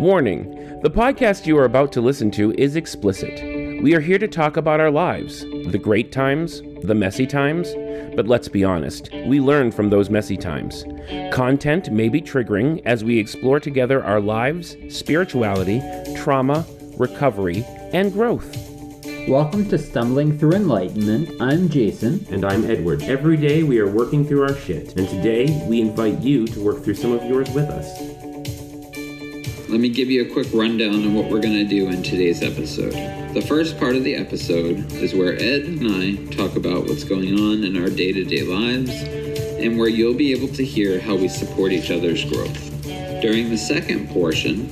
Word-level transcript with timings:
Warning 0.00 0.50
The 0.82 0.90
podcast 0.90 1.46
you 1.46 1.56
are 1.58 1.64
about 1.64 1.92
to 1.92 2.00
listen 2.00 2.32
to 2.32 2.52
is 2.58 2.74
explicit. 2.74 3.40
We 3.84 3.94
are 3.94 4.00
here 4.00 4.18
to 4.18 4.26
talk 4.26 4.56
about 4.56 4.80
our 4.80 4.90
lives, 4.90 5.42
the 5.42 5.78
great 5.80 6.10
times, 6.10 6.60
the 6.82 6.96
messy 6.96 7.24
times, 7.28 7.72
but 8.16 8.26
let's 8.26 8.48
be 8.48 8.64
honest, 8.64 9.10
we 9.26 9.38
learn 9.38 9.70
from 9.70 9.90
those 9.90 10.10
messy 10.10 10.36
times. 10.36 10.84
Content 11.32 11.92
may 11.92 12.08
be 12.08 12.20
triggering 12.20 12.82
as 12.84 13.04
we 13.04 13.16
explore 13.16 13.60
together 13.60 14.02
our 14.02 14.20
lives, 14.20 14.76
spirituality, 14.88 15.80
trauma, 16.16 16.66
recovery, 16.98 17.64
and 17.92 18.12
growth. 18.12 18.71
Welcome 19.28 19.68
to 19.68 19.78
Stumbling 19.78 20.36
Through 20.36 20.54
Enlightenment. 20.54 21.40
I'm 21.40 21.68
Jason. 21.68 22.26
And 22.30 22.44
I'm 22.44 22.68
Edward. 22.68 23.04
Every 23.04 23.36
day 23.36 23.62
we 23.62 23.78
are 23.78 23.88
working 23.88 24.26
through 24.26 24.42
our 24.42 24.54
shit, 24.56 24.96
and 24.96 25.08
today 25.08 25.64
we 25.68 25.80
invite 25.80 26.18
you 26.18 26.44
to 26.48 26.60
work 26.60 26.82
through 26.82 26.96
some 26.96 27.12
of 27.12 27.22
yours 27.24 27.48
with 27.50 27.70
us. 27.70 28.00
Let 29.70 29.78
me 29.78 29.90
give 29.90 30.10
you 30.10 30.26
a 30.26 30.32
quick 30.32 30.48
rundown 30.52 31.06
of 31.06 31.14
what 31.14 31.30
we're 31.30 31.40
going 31.40 31.54
to 31.54 31.64
do 31.64 31.86
in 31.86 32.02
today's 32.02 32.42
episode. 32.42 32.94
The 33.32 33.44
first 33.46 33.78
part 33.78 33.94
of 33.94 34.02
the 34.02 34.16
episode 34.16 34.90
is 34.94 35.14
where 35.14 35.34
Ed 35.34 35.66
and 35.66 35.86
I 35.88 36.34
talk 36.34 36.56
about 36.56 36.86
what's 36.86 37.04
going 37.04 37.38
on 37.38 37.62
in 37.62 37.80
our 37.80 37.90
day 37.90 38.12
to 38.12 38.24
day 38.24 38.42
lives 38.42 38.90
and 38.90 39.78
where 39.78 39.88
you'll 39.88 40.14
be 40.14 40.32
able 40.32 40.52
to 40.54 40.64
hear 40.64 41.00
how 41.00 41.14
we 41.14 41.28
support 41.28 41.70
each 41.70 41.92
other's 41.92 42.24
growth. 42.24 42.82
During 43.22 43.50
the 43.50 43.56
second 43.56 44.10
portion, 44.10 44.68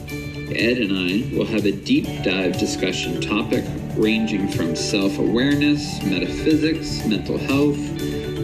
Ed 0.53 0.79
and 0.79 0.93
I 0.93 1.39
will 1.39 1.47
have 1.47 1.67
a 1.67 1.73
deep 1.73 2.25
dive 2.25 2.59
discussion 2.59 3.21
topic 3.21 3.65
ranging 3.97 4.49
from 4.49 4.75
self 4.77 5.19
awareness, 5.19 6.03
metaphysics, 6.03 7.05
mental 7.07 7.39
health, 7.39 7.77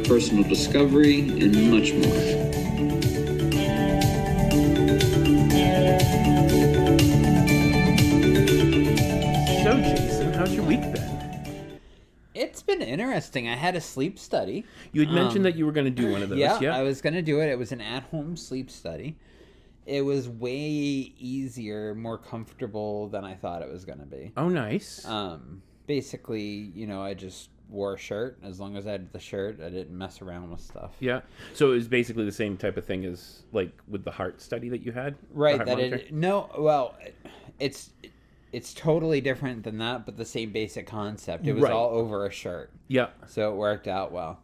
personal 0.06 0.44
discovery, 0.48 1.20
and 1.20 1.70
much 1.70 1.92
more. 1.92 2.46
So, 9.64 9.72
Jason, 9.80 10.32
how's 10.34 10.54
your 10.54 10.64
week 10.64 10.80
been? 10.92 11.80
It's 12.34 12.62
been 12.62 12.82
interesting. 12.82 13.48
I 13.48 13.56
had 13.56 13.74
a 13.74 13.80
sleep 13.80 14.18
study. 14.18 14.64
You 14.92 15.00
had 15.00 15.10
mentioned 15.12 15.38
Um, 15.38 15.42
that 15.44 15.56
you 15.56 15.66
were 15.66 15.72
going 15.72 15.86
to 15.86 15.90
do 15.90 16.12
one 16.12 16.22
of 16.22 16.28
those. 16.28 16.38
Yeah, 16.38 16.60
Yeah. 16.60 16.76
I 16.76 16.82
was 16.82 17.00
going 17.00 17.14
to 17.14 17.22
do 17.22 17.40
it. 17.40 17.46
It 17.48 17.58
was 17.58 17.72
an 17.72 17.80
at 17.80 18.04
home 18.04 18.36
sleep 18.36 18.70
study. 18.70 19.16
It 19.86 20.02
was 20.02 20.28
way 20.28 20.58
easier, 20.58 21.94
more 21.94 22.18
comfortable 22.18 23.08
than 23.08 23.24
I 23.24 23.34
thought 23.34 23.62
it 23.62 23.70
was 23.70 23.84
going 23.84 24.00
to 24.00 24.04
be. 24.06 24.32
oh, 24.36 24.48
nice. 24.48 25.04
Um, 25.06 25.62
basically, 25.86 26.72
you 26.74 26.86
know, 26.86 27.02
I 27.02 27.14
just 27.14 27.50
wore 27.68 27.94
a 27.94 27.98
shirt. 27.98 28.38
As 28.42 28.58
long 28.60 28.76
as 28.76 28.86
I 28.86 28.92
had 28.92 29.12
the 29.12 29.18
shirt, 29.20 29.60
I 29.60 29.68
didn't 29.70 29.96
mess 29.96 30.20
around 30.22 30.50
with 30.50 30.60
stuff. 30.60 30.92
yeah. 31.00 31.20
So 31.54 31.70
it 31.72 31.74
was 31.76 31.88
basically 31.88 32.24
the 32.24 32.32
same 32.32 32.56
type 32.56 32.76
of 32.76 32.84
thing 32.84 33.04
as 33.04 33.42
like 33.52 33.70
with 33.88 34.04
the 34.04 34.10
heart 34.10 34.40
study 34.42 34.68
that 34.70 34.82
you 34.82 34.92
had. 34.92 35.14
Right. 35.32 35.58
That 35.58 35.66
monitor? 35.68 35.96
it. 35.96 36.12
No. 36.12 36.50
Well, 36.58 36.96
it's 37.60 37.90
it's 38.52 38.72
totally 38.72 39.20
different 39.20 39.64
than 39.64 39.78
that, 39.78 40.06
but 40.06 40.16
the 40.16 40.24
same 40.24 40.50
basic 40.52 40.86
concept. 40.86 41.46
It 41.46 41.52
was 41.52 41.62
Right. 41.64 41.72
all 41.72 41.90
over 41.90 42.26
a 42.26 42.30
shirt. 42.30 42.70
Yeah. 42.88 43.08
so 43.26 43.52
it 43.52 43.56
worked 43.56 43.88
out 43.88 44.12
well. 44.12 44.40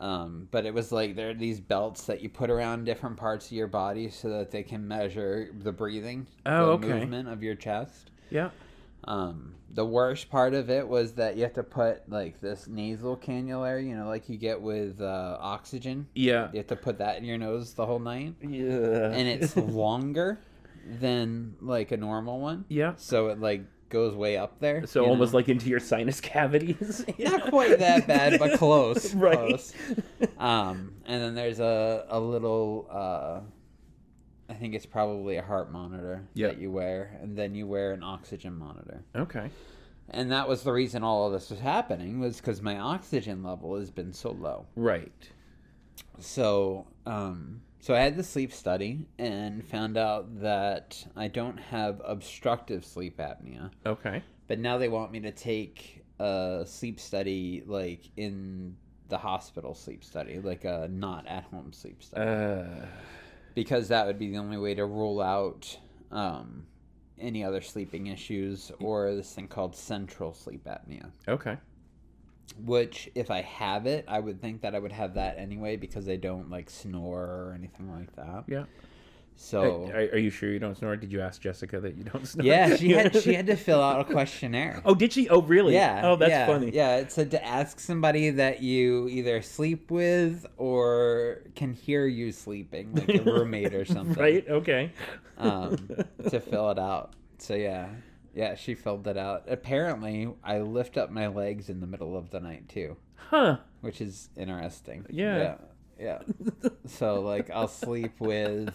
Um, 0.00 0.48
but 0.50 0.66
it 0.66 0.74
was 0.74 0.92
like 0.92 1.16
there 1.16 1.30
are 1.30 1.34
these 1.34 1.58
belts 1.60 2.04
that 2.04 2.20
you 2.22 2.28
put 2.28 2.50
around 2.50 2.84
different 2.84 3.16
parts 3.16 3.46
of 3.46 3.52
your 3.52 3.66
body 3.66 4.10
so 4.10 4.28
that 4.28 4.50
they 4.50 4.62
can 4.62 4.86
measure 4.86 5.48
the 5.62 5.72
breathing, 5.72 6.26
Oh, 6.44 6.76
the 6.76 6.86
okay. 6.86 7.00
movement 7.00 7.28
of 7.28 7.42
your 7.42 7.54
chest. 7.54 8.10
Yeah. 8.30 8.50
Um, 9.04 9.54
the 9.72 9.84
worst 9.86 10.30
part 10.30 10.52
of 10.54 10.68
it 10.68 10.86
was 10.86 11.12
that 11.14 11.36
you 11.36 11.42
have 11.44 11.54
to 11.54 11.62
put 11.62 12.08
like 12.10 12.40
this 12.40 12.66
nasal 12.66 13.16
cannula, 13.16 13.86
you 13.86 13.96
know, 13.96 14.06
like 14.06 14.28
you 14.28 14.36
get 14.36 14.60
with 14.60 15.00
uh, 15.00 15.36
oxygen. 15.40 16.06
Yeah. 16.14 16.48
You 16.52 16.58
have 16.58 16.66
to 16.68 16.76
put 16.76 16.98
that 16.98 17.16
in 17.18 17.24
your 17.24 17.38
nose 17.38 17.72
the 17.74 17.86
whole 17.86 17.98
night, 17.98 18.34
Yeah. 18.42 19.10
and 19.12 19.26
it's 19.28 19.56
longer 19.56 20.38
than 21.00 21.56
like 21.60 21.90
a 21.92 21.96
normal 21.96 22.40
one. 22.40 22.64
yeah. 22.68 22.94
So 22.96 23.28
it 23.28 23.40
like 23.40 23.62
goes 23.88 24.14
way 24.14 24.36
up 24.36 24.58
there. 24.60 24.86
So 24.86 25.04
almost 25.06 25.32
know? 25.32 25.38
like 25.38 25.48
into 25.48 25.68
your 25.68 25.80
sinus 25.80 26.20
cavities. 26.20 27.04
not 27.18 27.50
quite 27.50 27.78
that 27.78 28.06
bad, 28.06 28.38
but 28.38 28.52
close. 28.58 29.14
Right. 29.14 29.36
Close. 29.36 29.72
Um, 30.38 30.92
and 31.06 31.22
then 31.22 31.34
there's 31.34 31.60
a 31.60 32.04
a 32.10 32.20
little. 32.20 32.86
Uh, 32.90 33.40
I 34.48 34.54
think 34.54 34.74
it's 34.74 34.86
probably 34.86 35.36
a 35.36 35.42
heart 35.42 35.72
monitor 35.72 36.28
Yeah. 36.34 36.48
that 36.48 36.58
you 36.58 36.70
wear, 36.70 37.18
and 37.22 37.36
then 37.36 37.54
you 37.54 37.66
wear 37.66 37.92
an 37.92 38.02
oxygen 38.02 38.54
monitor. 38.56 39.02
Okay. 39.16 39.50
And 40.10 40.30
that 40.30 40.46
was 40.48 40.62
the 40.62 40.72
reason 40.72 41.02
all 41.02 41.26
of 41.26 41.32
this 41.32 41.50
was 41.50 41.58
happening 41.58 42.20
was 42.20 42.36
because 42.36 42.62
my 42.62 42.78
oxygen 42.78 43.42
level 43.42 43.76
has 43.76 43.90
been 43.90 44.12
so 44.12 44.30
low. 44.32 44.66
Right. 44.76 45.30
So, 46.20 46.86
um, 47.06 47.62
so 47.86 47.94
I 47.94 48.00
had 48.00 48.16
the 48.16 48.24
sleep 48.24 48.52
study 48.52 49.06
and 49.16 49.64
found 49.64 49.96
out 49.96 50.40
that 50.40 51.06
I 51.14 51.28
don't 51.28 51.56
have 51.56 52.02
obstructive 52.04 52.84
sleep 52.84 53.18
apnea. 53.18 53.70
Okay. 53.86 54.24
But 54.48 54.58
now 54.58 54.76
they 54.76 54.88
want 54.88 55.12
me 55.12 55.20
to 55.20 55.30
take 55.30 56.02
a 56.18 56.64
sleep 56.66 56.98
study 56.98 57.62
like 57.64 58.10
in 58.16 58.74
the 59.08 59.18
hospital 59.18 59.72
sleep 59.72 60.02
study, 60.02 60.40
like 60.40 60.64
a 60.64 60.88
not 60.90 61.28
at 61.28 61.44
home 61.44 61.72
sleep 61.72 62.02
study. 62.02 62.28
Uh. 62.28 62.86
because 63.54 63.86
that 63.86 64.04
would 64.04 64.18
be 64.18 64.32
the 64.32 64.38
only 64.38 64.58
way 64.58 64.74
to 64.74 64.84
rule 64.84 65.20
out 65.20 65.78
um, 66.10 66.66
any 67.20 67.44
other 67.44 67.60
sleeping 67.60 68.08
issues 68.08 68.72
or 68.80 69.14
this 69.14 69.32
thing 69.32 69.46
called 69.46 69.76
central 69.76 70.34
sleep 70.34 70.64
apnea. 70.64 71.08
Okay. 71.28 71.56
Which, 72.64 73.10
if 73.14 73.30
I 73.30 73.42
have 73.42 73.86
it, 73.86 74.04
I 74.08 74.18
would 74.18 74.40
think 74.40 74.62
that 74.62 74.74
I 74.74 74.78
would 74.78 74.92
have 74.92 75.14
that 75.14 75.38
anyway 75.38 75.76
because 75.76 76.08
I 76.08 76.16
don't 76.16 76.50
like 76.50 76.70
snore 76.70 77.20
or 77.22 77.54
anything 77.58 77.92
like 77.92 78.14
that. 78.16 78.44
Yeah. 78.46 78.64
So, 79.38 79.90
Are, 79.92 79.98
are 79.98 80.18
you 80.18 80.30
sure 80.30 80.50
you 80.50 80.58
don't 80.58 80.74
snore? 80.76 80.96
Did 80.96 81.12
you 81.12 81.20
ask 81.20 81.42
Jessica 81.42 81.78
that 81.80 81.96
you 81.96 82.04
don't 82.04 82.26
snore? 82.26 82.46
yeah, 82.46 82.74
she 82.74 82.92
had 82.92 83.14
she 83.22 83.34
had 83.34 83.46
to 83.48 83.56
fill 83.56 83.82
out 83.82 84.00
a 84.00 84.04
questionnaire. 84.04 84.80
Oh, 84.84 84.94
did 84.94 85.12
she? 85.12 85.28
Oh, 85.28 85.42
really? 85.42 85.74
Yeah. 85.74 86.00
Oh, 86.04 86.16
that's 86.16 86.30
yeah, 86.30 86.46
funny. 86.46 86.70
Yeah, 86.72 86.96
it 86.96 87.12
said 87.12 87.30
to 87.32 87.44
ask 87.44 87.78
somebody 87.78 88.30
that 88.30 88.62
you 88.62 89.08
either 89.08 89.42
sleep 89.42 89.90
with 89.90 90.46
or 90.56 91.42
can 91.54 91.74
hear 91.74 92.06
you 92.06 92.32
sleeping, 92.32 92.94
like 92.94 93.08
a 93.10 93.22
roommate 93.22 93.74
or 93.74 93.84
something. 93.84 94.16
Right. 94.16 94.48
Okay. 94.48 94.90
Um, 95.36 95.90
to 96.30 96.40
fill 96.40 96.70
it 96.70 96.78
out. 96.78 97.12
So 97.38 97.54
yeah, 97.54 97.88
yeah, 98.36 98.54
she 98.54 98.74
filled 98.74 99.06
it 99.08 99.16
out. 99.16 99.44
Apparently, 99.48 100.28
I 100.44 100.58
lift 100.60 100.96
up 100.98 101.10
my 101.10 101.26
legs 101.26 101.70
in 101.70 101.80
the 101.80 101.86
middle 101.86 102.16
of 102.16 102.30
the 102.30 102.38
night 102.38 102.68
too, 102.68 102.96
Huh. 103.16 103.56
which 103.80 104.00
is 104.02 104.28
interesting. 104.36 105.06
Yeah. 105.08 105.56
Yeah. 105.98 106.18
yeah. 106.60 106.68
so 106.86 107.22
like, 107.22 107.48
I'll 107.50 107.66
sleep 107.66 108.12
with 108.20 108.72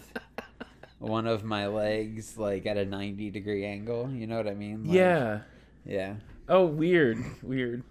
one 0.98 1.26
of 1.28 1.44
my 1.44 1.68
legs 1.68 2.36
like 2.36 2.66
at 2.66 2.76
a 2.76 2.84
ninety 2.84 3.30
degree 3.30 3.64
angle. 3.64 4.10
You 4.10 4.26
know 4.26 4.36
what 4.36 4.48
I 4.48 4.54
mean? 4.54 4.84
Like, 4.84 4.96
yeah. 4.96 5.40
Yeah. 5.86 6.14
Oh, 6.48 6.66
weird. 6.66 7.18
Weird. 7.42 7.84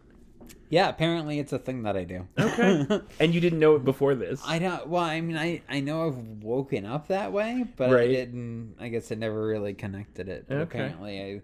Yeah, 0.70 0.90
apparently 0.90 1.40
it's 1.40 1.52
a 1.54 1.60
thing 1.60 1.84
that 1.84 1.96
I 1.98 2.04
do. 2.06 2.28
Okay. 2.40 3.02
and 3.20 3.34
you 3.34 3.40
didn't 3.42 3.60
know 3.60 3.76
it 3.76 3.84
before 3.86 4.16
this. 4.16 4.42
I 4.46 4.60
don't. 4.60 4.88
Well, 4.88 5.04
I 5.04 5.20
mean, 5.22 5.38
I 5.38 5.62
I 5.70 5.80
know 5.82 6.08
I've 6.08 6.18
woken 6.44 6.86
up 6.86 7.08
that 7.08 7.32
way, 7.32 7.66
but 7.78 7.92
Right. 7.92 8.10
I 8.10 8.14
didn't. 8.14 8.76
I 8.80 8.90
guess 8.90 9.12
I 9.12 9.16
never 9.16 9.46
really 9.48 9.74
connected 9.74 10.28
it. 10.30 10.46
But 10.48 10.58
Okay. 10.58 10.64
apparently, 10.80 11.22
I 11.22 11.42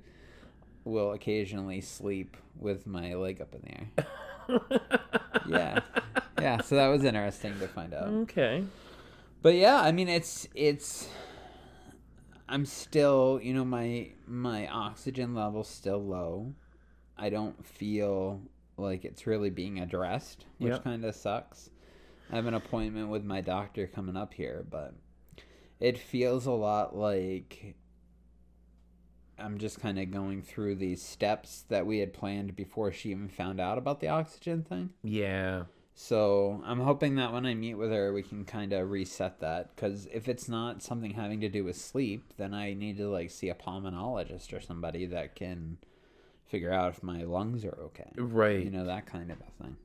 will 0.87 1.11
occasionally 1.13 1.81
sleep 1.81 2.37
with 2.57 2.87
my 2.87 3.13
leg 3.13 3.41
up 3.41 3.53
in 3.55 3.61
the 3.61 3.71
air. 3.71 4.07
Yeah, 5.47 5.79
yeah. 6.41 6.61
So 6.61 6.75
that 6.75 6.87
was 6.87 7.03
interesting 7.03 7.57
to 7.59 7.67
find 7.67 7.93
out. 7.93 8.07
okay. 8.07 8.63
But 9.41 9.55
yeah, 9.55 9.79
I 9.81 9.91
mean, 9.91 10.09
it's 10.09 10.47
it's. 10.55 11.07
I'm 12.49 12.65
still, 12.65 13.39
you 13.41 13.53
know, 13.53 13.63
my 13.65 14.11
my 14.25 14.67
oxygen 14.67 15.35
level's 15.35 15.69
still 15.69 16.03
low. 16.03 16.53
I 17.17 17.29
don't 17.29 17.65
feel 17.65 18.41
like 18.77 19.05
it's 19.05 19.25
really 19.27 19.49
being 19.49 19.79
addressed, 19.79 20.45
which 20.59 20.73
Yeah. 20.73 20.79
kind 20.79 21.03
of 21.05 21.15
sucks. 21.15 21.69
I 22.31 22.35
have 22.35 22.45
an 22.45 22.53
appointment 22.53 23.09
with 23.09 23.23
my 23.23 23.41
doctor 23.41 23.87
coming 23.87 24.15
up 24.17 24.33
here, 24.33 24.65
but 24.69 24.93
it 25.79 25.97
feels 25.97 26.45
a 26.45 26.51
lot 26.51 26.95
like 26.95 27.75
I'm 29.39 29.57
just 29.57 29.79
kind 29.79 29.99
of 29.99 30.11
going 30.11 30.41
through 30.41 30.75
these 30.75 31.01
steps 31.01 31.65
that 31.69 31.85
we 31.85 31.99
had 31.99 32.13
planned 32.13 32.55
before 32.55 32.91
she 32.91 33.11
even 33.11 33.27
found 33.29 33.59
out 33.59 33.77
about 33.77 33.99
the 33.99 34.07
oxygen 34.07 34.63
thing. 34.63 34.91
Yeah. 35.03 35.63
So 35.93 36.61
I'm 36.63 36.79
hoping 36.79 37.15
that 37.15 37.33
when 37.33 37.45
I 37.45 37.55
meet 37.55 37.73
with 37.73 37.91
her, 37.91 38.13
we 38.13 38.21
can 38.21 38.45
kind 38.45 38.71
of 38.73 38.91
reset 38.91 39.39
that. 39.39 39.75
Because 39.75 40.07
if 40.13 40.27
it's 40.27 40.47
not 40.47 40.83
something 40.83 41.11
having 41.11 41.41
to 41.41 41.49
do 41.49 41.63
with 41.63 41.75
sleep, 41.75 42.33
then 42.37 42.53
I 42.53 42.73
need 42.73 42.97
to 42.97 43.09
like 43.09 43.31
see 43.31 43.49
a 43.49 43.55
pulmonologist 43.55 44.53
or 44.53 44.61
somebody 44.61 45.07
that 45.07 45.35
can 45.35 45.77
figure 46.45 46.71
out 46.71 46.93
if 46.93 47.03
my 47.03 47.23
lungs 47.23 47.65
are 47.65 47.77
okay. 47.85 48.11
Right. 48.15 48.63
You 48.63 48.71
know 48.71 48.85
that 48.85 49.05
kind 49.05 49.31
of 49.31 49.37
a 49.39 49.63
thing. 49.63 49.77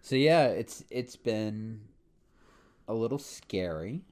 So 0.00 0.16
yeah, 0.16 0.46
it's 0.46 0.84
it's 0.90 1.16
been 1.16 1.80
a 2.88 2.94
little 2.94 3.18
scary, 3.18 4.02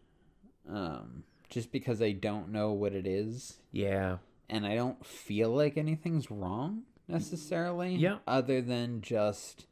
um, 0.69 1.25
just 1.51 1.71
because 1.73 2.01
I 2.01 2.13
don't 2.13 2.51
know 2.51 2.73
what 2.73 2.95
it 2.95 3.07
is 3.07 3.59
Yeah. 3.73 4.19
and 4.49 4.65
I 4.67 4.75
don't 4.77 5.05
feel 5.05 5.51
like 5.51 5.77
anything's 5.77 6.31
wrong 6.31 6.85
necessarily. 7.09 7.97
Yeah. 7.97 8.19
Other 8.27 8.63
than 8.63 9.03
just, 9.03 9.67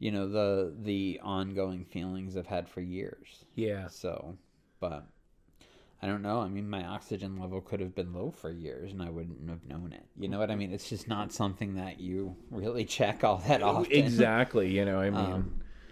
you 0.00 0.10
know 0.12 0.28
the 0.28 0.74
the 0.78 1.20
ongoing 1.22 1.84
feelings 1.84 2.36
I've 2.36 2.46
had 2.46 2.68
for 2.68 2.80
years. 2.80 3.44
Yeah. 3.54 3.86
So, 3.88 4.36
but 4.80 5.06
I 6.00 6.06
don't 6.06 6.22
know. 6.22 6.40
I 6.40 6.48
mean, 6.48 6.68
my 6.70 6.84
oxygen 6.84 7.36
level 7.40 7.60
could 7.60 7.80
have 7.80 7.94
been 7.94 8.12
low 8.12 8.30
for 8.30 8.50
years, 8.52 8.92
and 8.92 9.02
I 9.02 9.10
wouldn't 9.10 9.48
have 9.50 9.64
known 9.66 9.92
it. 9.92 10.04
You 10.16 10.28
know 10.28 10.38
what 10.38 10.50
I 10.50 10.54
mean? 10.54 10.72
It's 10.72 10.88
just 10.88 11.08
not 11.08 11.32
something 11.32 11.74
that 11.74 11.98
you 12.00 12.36
really 12.50 12.84
check 12.98 13.24
all 13.24 13.38
that 13.48 13.62
often. 13.62 13.92
Exactly. 13.92 14.70
You 14.70 14.84
know, 14.84 14.98
I 15.00 15.10
mean, 15.10 15.20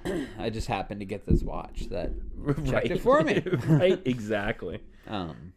Um, 0.04 0.28
I 0.38 0.50
just 0.50 0.68
happened 0.68 1.00
to 1.00 1.06
get 1.06 1.26
this 1.26 1.42
watch 1.42 1.88
that 1.90 2.12
checked 2.46 2.68
right. 2.70 2.90
it 2.92 3.00
for 3.00 3.22
me. 3.22 3.40
right. 3.66 4.00
Exactly. 4.04 4.80
Um, 5.06 5.52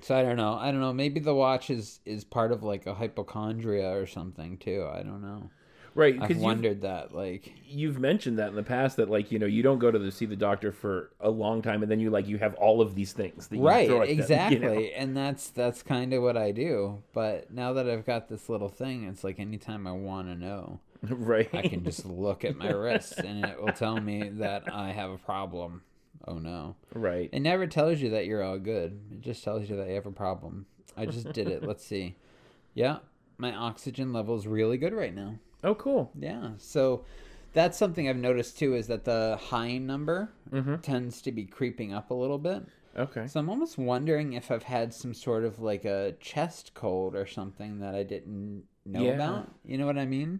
so 0.00 0.16
I 0.16 0.22
don't 0.22 0.36
know. 0.36 0.54
I 0.54 0.70
don't 0.70 0.80
know. 0.80 0.92
Maybe 0.92 1.20
the 1.20 1.34
watch 1.34 1.70
is 1.70 2.00
is 2.04 2.24
part 2.24 2.52
of 2.52 2.62
like 2.62 2.86
a 2.86 2.94
hypochondria 2.94 3.90
or 3.96 4.06
something 4.06 4.56
too. 4.56 4.88
I 4.92 5.02
don't 5.02 5.22
know. 5.22 5.50
Right. 5.94 6.16
I've 6.20 6.30
you've, 6.30 6.40
wondered 6.40 6.82
that. 6.82 7.12
Like, 7.12 7.52
you've 7.66 7.98
mentioned 7.98 8.38
that 8.38 8.50
in 8.50 8.54
the 8.54 8.62
past 8.62 8.98
that 8.98 9.10
like 9.10 9.32
you 9.32 9.38
know 9.40 9.46
you 9.46 9.64
don't 9.64 9.80
go 9.80 9.90
to 9.90 9.98
the, 9.98 10.12
see 10.12 10.26
the 10.26 10.36
doctor 10.36 10.70
for 10.70 11.10
a 11.18 11.28
long 11.28 11.60
time 11.60 11.82
and 11.82 11.90
then 11.90 11.98
you 11.98 12.08
like 12.08 12.28
you 12.28 12.38
have 12.38 12.54
all 12.54 12.80
of 12.80 12.94
these 12.94 13.12
things 13.12 13.48
that 13.48 13.56
you 13.56 13.66
right? 13.66 13.90
at 13.90 13.98
them, 13.98 14.02
you 14.08 14.12
exactly. 14.12 14.58
know? 14.60 14.74
And 14.74 15.16
that's 15.16 15.50
that's 15.50 15.82
kind 15.82 16.12
of 16.12 16.22
what 16.22 16.36
I 16.36 16.52
do. 16.52 17.02
But 17.12 17.50
now 17.50 17.72
that 17.72 17.90
I've 17.90 18.06
got 18.06 18.28
this 18.28 18.48
little 18.48 18.68
thing, 18.68 19.04
it's 19.04 19.24
like 19.24 19.40
anytime 19.40 19.86
I 19.88 19.92
want 19.92 20.28
to 20.28 20.36
know, 20.36 20.78
right. 21.02 21.48
I 21.52 21.62
can 21.62 21.82
just 21.82 22.06
look 22.06 22.44
at 22.44 22.56
my 22.56 22.70
wrist 22.70 23.18
and 23.18 23.44
it 23.44 23.60
will 23.60 23.72
tell 23.72 24.00
me 24.00 24.28
that 24.34 24.72
I 24.72 24.92
have 24.92 25.10
a 25.10 25.18
problem. 25.18 25.82
Oh 26.28 26.38
no. 26.38 26.76
right. 26.94 27.30
It 27.32 27.40
never 27.40 27.66
tells 27.66 28.00
you 28.00 28.10
that 28.10 28.26
you're 28.26 28.42
all 28.42 28.58
good. 28.58 29.00
It 29.10 29.20
just 29.22 29.42
tells 29.42 29.68
you 29.70 29.76
that 29.76 29.88
you 29.88 29.94
have 29.94 30.06
a 30.06 30.12
problem. 30.12 30.66
I 30.96 31.06
just 31.06 31.32
did 31.32 31.48
it. 31.48 31.62
Let's 31.64 31.84
see. 31.84 32.16
Yeah, 32.74 32.98
my 33.38 33.52
oxygen 33.52 34.12
level 34.12 34.36
is 34.36 34.46
really 34.46 34.76
good 34.78 34.92
right 34.92 35.12
now. 35.14 35.36
Oh, 35.64 35.74
cool. 35.74 36.12
Yeah. 36.16 36.50
So 36.58 37.04
that's 37.52 37.76
something 37.76 38.08
I've 38.08 38.16
noticed 38.16 38.56
too 38.56 38.74
is 38.76 38.86
that 38.86 39.04
the 39.04 39.36
high 39.40 39.78
number 39.78 40.30
Mhm. 40.52 40.80
tends 40.80 41.20
to 41.22 41.32
be 41.32 41.44
creeping 41.44 41.92
up 41.92 42.10
a 42.10 42.14
little 42.14 42.38
bit. 42.38 42.62
Okay. 42.96 43.26
So 43.26 43.40
I'm 43.40 43.48
almost 43.50 43.78
wondering 43.78 44.34
if 44.34 44.52
I've 44.52 44.62
had 44.64 44.94
some 44.94 45.12
sort 45.12 45.44
of 45.44 45.58
like 45.60 45.84
a 45.84 46.14
chest 46.20 46.72
cold 46.74 47.16
or 47.16 47.26
something 47.26 47.80
that 47.80 47.96
I 47.96 48.04
didn't 48.04 48.64
know 48.84 49.02
Yeah. 49.02 49.14
about. 49.14 49.52
You 49.64 49.76
know 49.78 49.86
what 49.86 49.98
I 49.98 50.06
mean? 50.06 50.38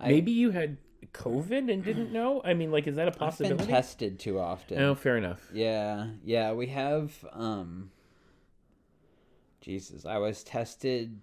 I- 0.00 0.08
Maybe 0.08 0.30
you 0.32 0.52
had 0.52 0.78
COVID 1.12 1.72
and 1.72 1.82
didn't 1.84 2.12
know. 2.12 2.40
I 2.44 2.54
mean, 2.54 2.70
like, 2.70 2.86
is 2.86 2.96
that 2.96 3.08
a 3.08 3.10
I've 3.10 3.14
been 3.18 3.28
possibility? 3.28 3.66
tested 3.66 4.18
too 4.18 4.38
often. 4.38 4.78
Oh, 4.80 4.94
fair 4.94 5.16
enough. 5.16 5.48
Yeah, 5.52 6.08
yeah, 6.24 6.52
we 6.52 6.66
have 6.68 7.24
um 7.32 7.90
Jesus, 9.60 10.06
I 10.06 10.18
was 10.18 10.42
tested 10.42 11.20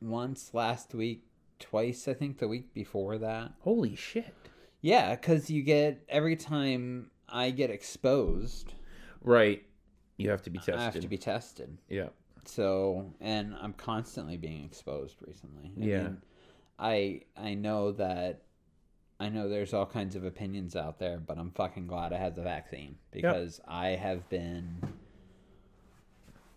once 0.00 0.52
last 0.52 0.94
week, 0.94 1.24
twice 1.58 2.06
I 2.08 2.14
think 2.14 2.38
the 2.38 2.48
week 2.48 2.72
before 2.74 3.18
that. 3.18 3.52
Holy 3.60 3.94
shit. 3.96 4.34
Yeah, 4.80 5.14
cuz 5.16 5.50
you 5.50 5.62
get 5.62 6.04
every 6.08 6.36
time 6.36 7.10
I 7.28 7.50
get 7.50 7.70
exposed, 7.70 8.74
Right. 9.20 9.64
You 10.16 10.30
have 10.30 10.42
to 10.42 10.50
be 10.50 10.58
tested. 10.58 10.74
I 10.76 10.82
have 10.84 11.00
to 11.00 11.08
be 11.08 11.18
tested. 11.18 11.78
Yeah. 11.88 12.08
So, 12.44 13.12
and 13.20 13.54
I'm 13.60 13.72
constantly 13.72 14.36
being 14.36 14.64
exposed 14.64 15.16
recently. 15.26 15.72
I 15.80 15.84
Yeah. 15.84 16.02
mean, 16.02 16.22
I 16.78 17.22
I 17.36 17.54
know 17.54 17.92
that 17.92 18.42
I 19.20 19.28
know 19.28 19.48
there's 19.48 19.74
all 19.74 19.86
kinds 19.86 20.14
of 20.14 20.24
opinions 20.24 20.76
out 20.76 20.98
there, 20.98 21.18
but 21.18 21.38
I'm 21.38 21.50
fucking 21.50 21.86
glad 21.88 22.12
I 22.12 22.18
had 22.18 22.36
the 22.36 22.42
vaccine 22.42 22.96
because 23.10 23.60
I 23.66 23.88
have 23.88 24.28
been 24.28 24.76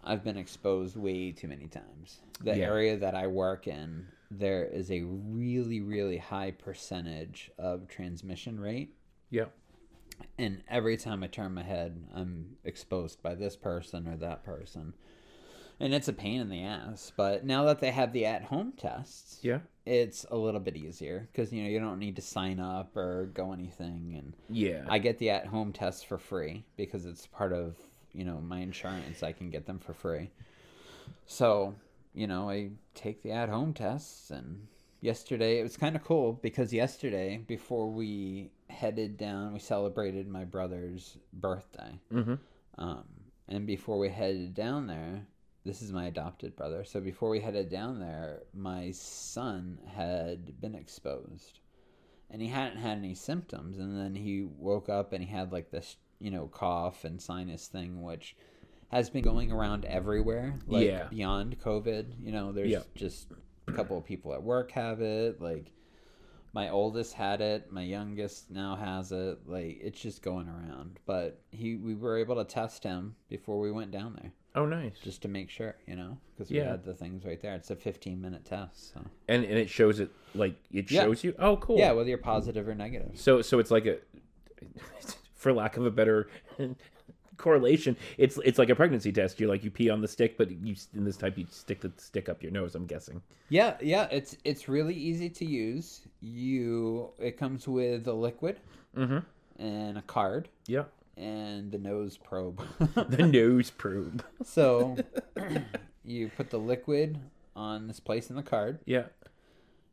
I've 0.04 0.24
been 0.24 0.38
exposed 0.38 0.96
way 0.98 1.32
too 1.32 1.48
many 1.48 1.68
times. 1.68 2.22
The 2.44 2.58
Yeah. 2.58 2.66
area 2.66 2.98
that 2.98 3.14
I 3.14 3.28
work 3.28 3.68
in, 3.68 4.08
there 4.32 4.66
is 4.66 4.92
a 4.92 5.02
really 5.04 5.82
really 5.82 6.18
high 6.18 6.52
percentage 6.52 7.52
of 7.58 7.88
transmission 7.88 8.60
rate 8.60 8.96
Yeah. 9.30 9.46
and 10.38 10.64
every 10.68 10.98
time 10.98 11.24
I 11.24 11.28
turn 11.28 11.54
my 11.54 11.64
head, 11.64 12.08
I'm 12.14 12.58
exposed 12.64 13.22
by 13.24 13.34
this 13.36 13.56
person 13.56 14.08
or 14.08 14.18
that 14.18 14.44
person. 14.44 14.94
And 15.82 15.94
it's 15.94 16.08
a 16.08 16.14
pain 16.14 16.40
in 16.42 16.50
the 16.50 16.64
ass. 16.64 17.12
But 17.16 17.46
now 17.46 17.66
that 17.66 17.80
they 17.80 17.92
have 17.92 18.14
the 18.14 18.26
at 18.26 18.44
home 18.44 18.74
tests, 18.78 19.40
Yeah. 19.42 19.60
it's 19.86 20.26
a 20.30 20.38
little 20.38 20.60
bit 20.60 20.78
easier 20.78 21.28
because 21.32 21.52
you 21.52 21.64
know 21.64 21.70
you 21.70 21.80
don't 21.80 22.00
need 22.00 22.16
to 22.18 22.22
sign 22.22 22.60
up 22.60 22.96
or 22.96 23.32
go 23.34 23.52
anything. 23.52 24.14
And 24.18 24.36
Yeah. 24.50 24.86
I 24.88 25.00
get 25.00 25.18
the 25.18 25.32
at 25.32 25.48
home 25.48 25.74
tests 25.74 26.04
for 26.04 26.18
free 26.18 26.64
because 26.78 27.06
it's 27.06 27.26
part 27.28 27.52
of 27.52 27.78
you 28.14 28.24
know 28.26 28.40
my 28.42 28.60
insurance. 28.60 29.24
I 29.24 29.32
can 29.32 29.50
get 29.50 29.66
them 29.66 29.80
for 29.80 29.94
free. 29.94 30.30
So 31.26 31.74
you 32.14 32.28
know 32.28 32.50
I 32.50 32.72
take 32.94 33.24
the 33.24 33.32
at 33.32 33.50
home 33.50 33.74
tests 33.74 34.32
and 34.32 34.68
yesterday 35.02 35.60
it 35.60 35.64
was 35.64 35.78
kind 35.78 35.96
of 35.96 36.04
cool 36.04 36.34
because 36.34 36.74
yesterday 36.74 37.38
before 37.48 37.90
we 37.90 38.52
headed 38.70 39.18
down 39.18 39.54
we 39.54 39.60
celebrated 39.60 40.28
my 40.28 40.44
brother's 40.44 41.18
birthday 41.34 42.00
mm-hmm. 42.14 42.36
um, 42.78 43.04
and 43.48 43.66
before 43.66 43.98
we 43.98 44.10
headed 44.10 44.54
down 44.54 44.88
there 44.88 45.26
this 45.64 45.82
is 45.82 45.92
my 45.92 46.06
adopted 46.08 46.56
brother. 46.56 46.84
So 46.84 47.00
before 47.00 47.30
we 47.30 47.40
headed 47.40 47.70
down 47.70 48.00
there 48.00 48.44
my 48.54 48.92
son 48.92 49.78
had 49.96 50.60
been 50.60 50.76
exposed. 50.76 51.60
And 52.30 52.42
he 52.42 52.48
hadn't 52.48 52.78
had 52.80 52.98
any 52.98 53.14
symptoms. 53.14 53.78
And 53.78 54.00
then 54.00 54.16
he 54.16 54.44
woke 54.58 54.88
up 54.90 55.12
and 55.14 55.24
he 55.24 55.30
had 55.30 55.52
like 55.52 55.70
this 55.72 55.98
you 56.20 56.32
know 56.32 56.48
cough 56.48 57.04
and 57.04 57.22
sinus 57.22 57.68
thing 57.68 58.02
which 58.04 58.36
has 58.90 59.10
been 59.10 59.24
going 59.24 59.52
around 59.52 59.86
everywhere 59.86 60.60
like 60.68 60.88
Yeah. 60.88 61.08
beyond 61.10 61.60
covid. 61.60 62.14
You 62.20 62.32
know 62.32 62.52
there's 62.52 62.72
Yeah. 62.72 62.84
just 62.96 63.28
a 63.68 63.72
couple 63.72 63.98
of 63.98 64.06
people 64.06 64.34
at 64.34 64.44
work 64.44 64.72
have 64.72 65.02
it. 65.02 65.42
Like 65.42 65.72
my 66.54 66.70
oldest 66.70 67.14
had 67.14 67.40
it. 67.40 67.72
My 67.72 67.84
youngest 67.84 68.52
now 68.52 68.76
has 68.76 69.12
it. 69.12 69.48
Like 69.48 69.80
it's 69.82 70.02
just 70.02 70.22
going 70.22 70.48
around. 70.50 71.00
But 71.06 71.42
he 71.52 71.76
we 71.76 71.94
were 71.96 72.18
able 72.18 72.36
to 72.36 72.46
test 72.46 72.84
him 72.84 73.16
before 73.30 73.60
we 73.60 73.72
went 73.72 73.92
down 73.92 74.18
there 74.22 74.34
Oh, 74.54 74.66
nice. 74.66 74.98
just 75.04 75.22
to 75.22 75.28
make 75.28 75.50
sure 75.50 75.76
you 75.88 75.96
know 75.96 76.18
because 76.36 76.52
we 76.52 76.58
Yeah. 76.58 76.72
had 76.72 76.84
the 76.84 76.94
things 76.94 77.24
right 77.26 77.42
there 77.42 77.56
it's 77.56 77.72
a 77.72 77.76
15 77.76 78.20
minute 78.22 78.44
test 78.46 78.94
so 78.94 79.02
And 79.30 79.44
and 79.46 79.58
it 79.58 79.70
shows 79.70 80.00
it 80.00 80.12
like 80.36 80.56
it 80.72 80.92
Yeah. 80.92 81.04
shows 81.04 81.24
you. 81.24 81.34
Oh, 81.40 81.58
cool. 81.58 81.78
yeah 81.78 81.92
whether 81.94 82.10
you're 82.10 82.18
positive 82.18 82.68
or 82.68 82.76
negative 82.76 83.12
So 83.18 83.42
so 83.42 83.60
it's 83.60 83.72
like 83.72 83.86
a, 83.86 83.98
for 85.36 85.54
lack 85.54 85.78
of 85.78 85.86
a 85.86 85.92
better 85.92 86.28
correlation, 87.38 87.96
it's 88.18 88.38
it's 88.46 88.60
like 88.60 88.70
a 88.70 88.76
pregnancy 88.76 89.12
test. 89.12 89.40
You 89.40 89.48
like 89.48 89.64
you 89.64 89.72
pee 89.72 89.90
on 89.90 90.02
the 90.02 90.08
stick, 90.08 90.38
but 90.38 90.52
you 90.52 90.76
in 90.94 91.04
this 91.04 91.18
type 91.18 91.38
you 91.38 91.46
stick 91.50 91.82
the 91.82 91.92
stick 91.98 92.30
up 92.30 92.44
your 92.44 92.52
nose. 92.52 92.76
I'm 92.76 92.86
guessing. 92.86 93.22
Yeah, 93.50 93.78
yeah, 93.82 94.08
it's 94.12 94.38
it's 94.44 94.68
really 94.70 94.94
easy 94.94 95.30
to 95.30 95.46
use. 95.46 96.02
You 96.20 97.10
it 97.20 97.38
comes 97.38 97.68
with 97.68 98.08
a 98.08 98.14
liquid 98.14 98.58
Mm-hmm. 98.96 99.20
and 99.64 99.98
a 99.98 100.02
card 100.04 100.50
Yeah. 100.68 100.84
And 101.22 101.72
the 101.72 101.78
nose 101.78 102.18
probe. 102.18 102.62
The 102.96 103.26
nose 103.28 103.70
probe. 103.70 104.24
so 104.44 104.98
you 106.04 106.30
put 106.36 106.50
the 106.50 106.58
liquid 106.60 107.20
on 107.56 107.88
this 107.88 108.00
place 108.00 108.30
in 108.30 108.36
the 108.36 108.44
card 108.44 108.80
Yeah. 108.86 109.06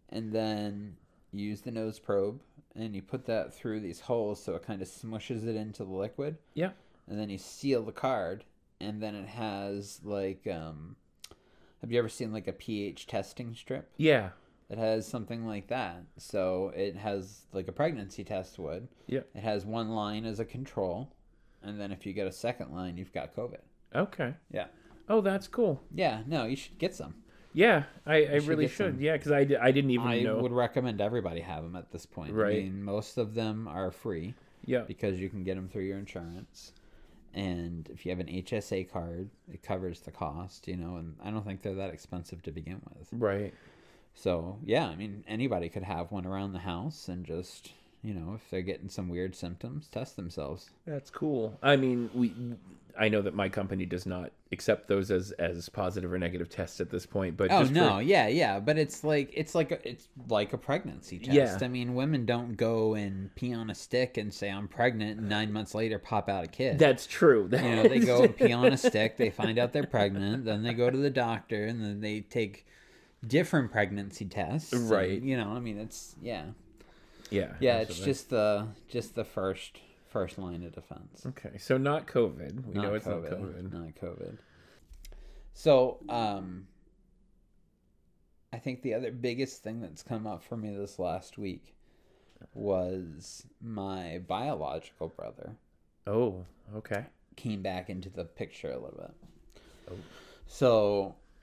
and 0.09 0.33
then 0.33 0.97
you 1.33 1.47
use 1.49 1.61
the 1.61 1.71
nose 1.71 1.99
probe 1.99 2.41
and 2.75 2.95
you 2.95 3.03
put 3.03 3.27
that 3.27 3.53
through 3.55 3.81
these 3.81 4.01
holes 4.01 4.43
so 4.43 4.55
it 4.55 4.63
kind 4.67 4.81
of 4.81 4.89
smushes 4.89 5.47
it 5.47 5.57
into 5.57 5.85
the 5.85 5.93
liquid 5.93 6.39
Yeah. 6.55 6.71
and 7.09 7.19
then 7.19 7.29
you 7.31 7.39
seal 7.39 7.83
the 7.83 7.93
card 7.93 8.45
and 8.81 9.03
then 9.03 9.15
it 9.15 9.27
has 9.29 10.01
like 10.05 10.47
um 10.47 10.97
have 11.83 11.93
you 11.93 11.99
ever 11.99 12.09
seen 12.09 12.33
like 12.33 12.49
a 12.49 12.53
pH 12.53 13.07
testing 13.07 13.55
strip? 13.55 13.89
Yeah. 13.97 14.31
It 14.69 14.79
has 14.79 15.07
something 15.07 15.47
like 15.47 15.69
that. 15.69 16.03
So 16.17 16.73
it 16.77 16.97
has 16.97 17.43
like 17.53 17.69
a 17.69 17.73
pregnancy 17.73 18.25
test 18.25 18.59
would. 18.59 18.89
Yeah. 19.07 19.21
It 19.35 19.43
has 19.45 19.65
one 19.65 19.91
line 19.91 20.25
as 20.25 20.41
a 20.41 20.45
control, 20.45 21.11
and 21.69 21.81
then 21.81 21.93
if 21.93 22.05
you 22.07 22.13
get 22.13 22.27
a 22.27 22.33
second 22.33 22.73
line, 22.73 22.97
you've 22.97 23.13
got 23.13 23.35
COVID. 23.37 23.61
Okay. 23.95 24.35
Yeah. 24.51 24.67
Oh, 25.09 25.21
that's 25.21 25.47
cool. 25.49 25.81
Yeah. 25.95 26.23
No, 26.27 26.45
you 26.45 26.57
should 26.57 26.79
get 26.79 26.95
some. 26.95 27.15
Yeah, 27.55 27.85
I, 28.07 28.17
I 28.17 28.39
should 28.39 28.49
really 28.49 28.69
should. 28.69 28.95
some. 28.95 29.01
Yeah, 29.01 29.13
because 29.17 29.33
I, 29.33 29.41
I 29.61 29.71
didn't 29.71 29.91
even 29.91 30.07
I 30.07 30.21
know. 30.21 30.39
would 30.39 30.53
recommend 30.53 31.01
everybody 31.01 31.41
have 31.41 31.63
them 31.63 31.77
at 31.77 31.91
this 31.91 32.05
point. 32.07 32.33
Right. 32.35 32.57
I 32.59 32.61
mean, 32.65 32.83
most 32.83 33.17
of 33.17 33.35
them 33.35 33.67
are 33.67 33.91
free 33.91 34.35
Yeah. 34.67 34.83
because 34.83 35.19
you 35.19 35.29
can 35.31 35.45
get 35.45 35.57
them 35.57 35.69
through 35.69 35.85
your 35.85 35.99
insurance. 35.99 36.73
And 37.35 37.89
if 37.93 38.05
you 38.05 38.11
have 38.11 38.21
an 38.21 38.27
HSA 38.27 38.91
card, 38.91 39.31
it 39.53 39.63
covers 39.63 40.01
the 40.01 40.11
cost, 40.11 40.69
you 40.69 40.77
know, 40.77 40.97
and 40.97 41.17
I 41.25 41.31
don't 41.31 41.45
think 41.45 41.63
they're 41.63 41.75
that 41.75 41.91
expensive 41.93 42.43
to 42.43 42.51
begin 42.51 42.81
with. 42.97 43.09
Right. 43.13 43.55
So, 44.15 44.59
yeah, 44.65 44.87
I 44.87 44.97
mean, 44.97 45.25
anybody 45.27 45.69
could 45.69 45.85
have 45.85 46.11
one 46.13 46.27
around 46.27 46.53
the 46.53 46.59
house 46.61 47.09
and 47.09 47.25
just, 47.25 47.73
you 48.09 48.15
know, 48.15 48.33
if 48.35 48.49
they're 48.51 48.63
getting 48.63 48.89
some 48.89 49.09
weird 49.11 49.35
symptoms, 49.37 49.87
test 49.89 50.17
themselves. 50.17 50.71
That's 50.87 51.11
cool. 51.11 51.59
I 51.63 51.77
mean, 51.77 52.09
we. 52.15 52.33
I 52.99 53.09
know 53.09 53.23
that 53.23 53.35
my 53.35 53.49
company 53.49 53.85
does 53.87 54.07
not 54.07 54.33
accept 54.51 54.89
those 54.89 55.11
as 55.11 55.31
as 55.33 55.69
positive 55.69 56.11
or 56.13 56.19
negative 56.19 56.49
tests 56.49 56.81
at 56.81 56.89
this 56.91 57.05
point, 57.07 57.37
but 57.37 57.49
Oh 57.53 57.61
just 57.61 57.69
for- 57.73 57.75
no, 57.79 57.99
yeah, 57.99 58.27
yeah, 58.29 58.59
but 58.59 58.79
it's 58.79 59.05
like 59.05 59.31
it's 59.35 59.55
like 59.55 59.71
a, 59.73 59.89
it's 59.89 60.09
like 60.29 60.53
a 60.55 60.59
pregnancy 60.59 61.19
test. 61.19 61.33
Yeah. 61.33 61.59
I 61.61 61.69
mean, 61.69 61.95
women 61.95 62.25
don't 62.25 62.57
go 62.57 62.95
and 62.95 63.33
pee 63.37 63.53
on 63.55 63.69
a 63.71 63.75
stick 63.75 64.17
and 64.17 64.33
say 64.33 64.51
I'm 64.51 64.67
pregnant, 64.69 65.21
and 65.21 65.29
nine 65.29 65.53
months 65.53 65.75
later 65.75 65.99
pop 65.99 66.29
out 66.31 66.45
a 66.45 66.49
kid. 66.49 66.79
that's 66.79 67.07
true. 67.07 67.43
you 67.53 67.59
know, 67.59 67.83
they 67.85 68.01
go 68.01 68.23
and 68.23 68.35
pee 68.37 68.53
on 68.53 68.73
a 68.73 68.77
stick, 68.79 69.17
they 69.19 69.31
find 69.31 69.59
out 69.59 69.73
they're 69.75 69.85
pregnant, 69.87 70.45
then 70.47 70.63
they 70.65 70.73
go 70.73 70.89
to 70.91 70.97
the 70.99 71.11
doctor, 71.11 71.67
and 71.67 71.85
then 71.85 72.01
they 72.01 72.23
take 72.23 72.67
different 73.27 73.71
pregnancy 73.71 74.25
tests. 74.25 74.73
and, 74.73 74.91
Right. 74.91 75.21
you 75.23 75.37
know, 75.37 75.51
I 75.51 75.61
mean, 75.61 75.79
it's 75.79 76.17
yeah. 76.23 76.47
Yeah. 77.31 77.55
Yeah, 77.61 77.79
it's 77.79 77.99
just 77.99 78.31
the 78.31 78.69
just 78.89 79.15
the 79.15 79.25
first 79.25 79.79
first 80.07 80.39
line 80.39 80.65
of 80.65 80.73
defense. 80.75 81.25
okay. 81.27 81.59
So 81.59 81.77
not 81.77 82.07
COVID. 82.07 82.67
We 82.67 82.75
not 82.75 82.83
know 82.85 82.95
it's 82.95 83.07
COVID, 83.07 83.31
not 83.31 83.41
COVID. 83.41 83.73
Not 83.73 83.95
COVID. 84.03 84.39
So, 85.53 85.99
um, 86.09 86.69
I 88.53 88.59
think 88.59 88.83
the 88.83 88.95
other 88.95 89.11
biggest 89.11 89.63
thing 89.63 89.81
that's 89.81 90.03
come 90.03 90.27
up 90.27 90.43
for 90.45 90.57
me 90.57 90.75
this 90.75 90.99
last 90.99 91.37
week 91.37 91.75
was 92.55 93.45
my 93.61 94.21
biological 94.27 95.09
brother 95.09 95.57
Oh, 96.07 96.47
okay. 96.77 97.07
came 97.37 97.61
back 97.63 97.91
into 97.91 98.09
the 98.09 98.25
picture 98.25 98.71
a 98.71 98.79
little 98.79 98.97
bit. 98.99 99.61
Oh. 99.91 99.95
So, 100.47 101.17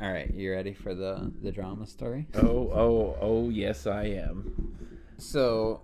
all 0.00 0.12
right, 0.12 0.32
you 0.32 0.52
ready 0.52 0.72
for 0.74 0.94
the 0.94 1.32
the 1.42 1.52
drama 1.52 1.86
story? 1.86 2.26
Oh, 2.34 2.70
oh, 2.72 3.16
oh, 3.20 3.48
yes, 3.50 3.86
I 3.86 4.04
am. 4.04 4.74
So, 5.18 5.82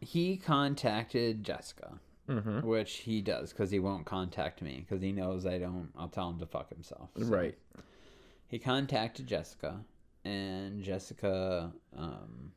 he 0.00 0.36
contacted 0.36 1.42
Jessica, 1.44 1.98
Mm-hmm. 2.28 2.60
which 2.66 2.96
he 2.98 3.22
does 3.22 3.52
because 3.52 3.70
he 3.70 3.78
won't 3.78 4.04
contact 4.04 4.60
me 4.60 4.84
because 4.86 5.02
he 5.02 5.12
knows 5.12 5.46
I 5.46 5.56
don't. 5.58 5.88
I'll 5.96 6.08
tell 6.08 6.28
him 6.30 6.38
to 6.40 6.46
fuck 6.46 6.68
himself. 6.68 7.08
So 7.16 7.24
Right. 7.24 7.56
He 8.48 8.58
contacted 8.58 9.26
Jessica, 9.26 9.80
and 10.24 10.82
Jessica 10.82 11.72
um, 11.96 12.52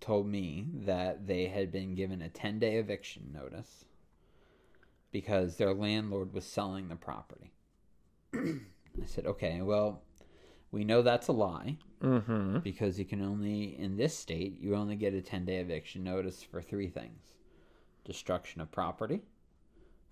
told 0.00 0.26
me 0.26 0.66
that 0.84 1.26
they 1.28 1.46
had 1.46 1.70
been 1.72 1.94
given 1.94 2.20
a 2.20 2.28
ten 2.28 2.58
day 2.58 2.76
eviction 2.78 3.30
notice 3.32 3.84
because 5.12 5.56
their 5.56 5.72
landlord 5.72 6.32
was 6.32 6.44
selling 6.44 6.88
the 6.88 6.96
property. 6.96 7.52
I 9.02 9.06
said, 9.06 9.26
okay, 9.26 9.60
well, 9.62 10.02
we 10.70 10.84
know 10.84 11.02
that's 11.02 11.28
a 11.28 11.32
lie 11.32 11.76
Mm-hmm. 12.02 12.58
because 12.58 12.98
you 12.98 13.06
can 13.06 13.22
only 13.22 13.78
in 13.78 13.96
this 13.96 14.14
state 14.14 14.60
you 14.60 14.74
only 14.76 14.94
get 14.94 15.14
a 15.14 15.22
10 15.22 15.46
day 15.46 15.56
eviction 15.56 16.04
notice 16.04 16.42
for 16.42 16.60
three 16.60 16.88
things 16.88 17.22
destruction 18.04 18.60
of 18.60 18.70
property 18.70 19.22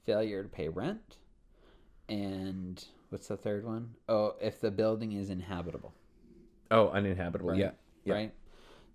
failure 0.06 0.42
to 0.42 0.48
pay 0.48 0.70
rent 0.70 1.18
and 2.08 2.82
what's 3.10 3.28
the 3.28 3.36
third 3.36 3.66
one? 3.66 3.90
Oh, 4.08 4.36
if 4.40 4.58
the 4.60 4.70
building 4.70 5.12
is 5.12 5.28
inhabitable 5.28 5.92
Oh, 6.70 6.88
uninhabitable. 6.88 7.50
Right. 7.50 7.58
Yeah. 7.58 7.70
Yeah. 8.06 8.14
right 8.14 8.32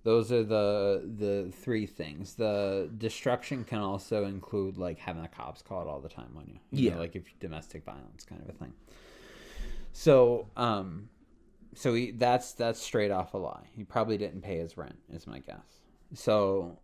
those 0.04 0.32
are 0.32 0.44
the 0.44 1.04
the 1.18 1.52
three 1.52 1.86
things 1.86 2.34
the 2.34 2.90
destruction 2.98 3.64
can 3.64 3.80
also 3.80 4.26
include 4.26 4.78
like 4.78 4.98
having 4.98 5.22
the 5.22 5.28
cops 5.28 5.62
called 5.62 5.88
all 5.88 6.00
the 6.00 6.10
time 6.10 6.32
on 6.36 6.46
you, 6.48 6.60
you 6.72 6.90
know, 6.90 6.96
Yeah. 6.96 7.00
like 7.00 7.16
if 7.16 7.26
domestic 7.40 7.84
violence 7.86 8.24
kind 8.26 8.42
of 8.42 8.50
a 8.50 8.54
thing 8.54 8.74
so 10.08 10.48
um 10.56 11.10
so 11.76 11.94
he, 11.94 12.12
that's 12.12 12.54
that's 12.54 12.82
straight 12.82 13.12
off 13.12 13.34
a 13.34 13.38
lie 13.38 13.68
he 13.76 13.84
probably 13.84 14.18
didn't 14.18 14.42
pay 14.42 14.58
his 14.58 14.78
rent 14.78 14.98
is 15.12 15.28
my 15.28 15.40
guess 15.40 15.82
so 16.14 16.80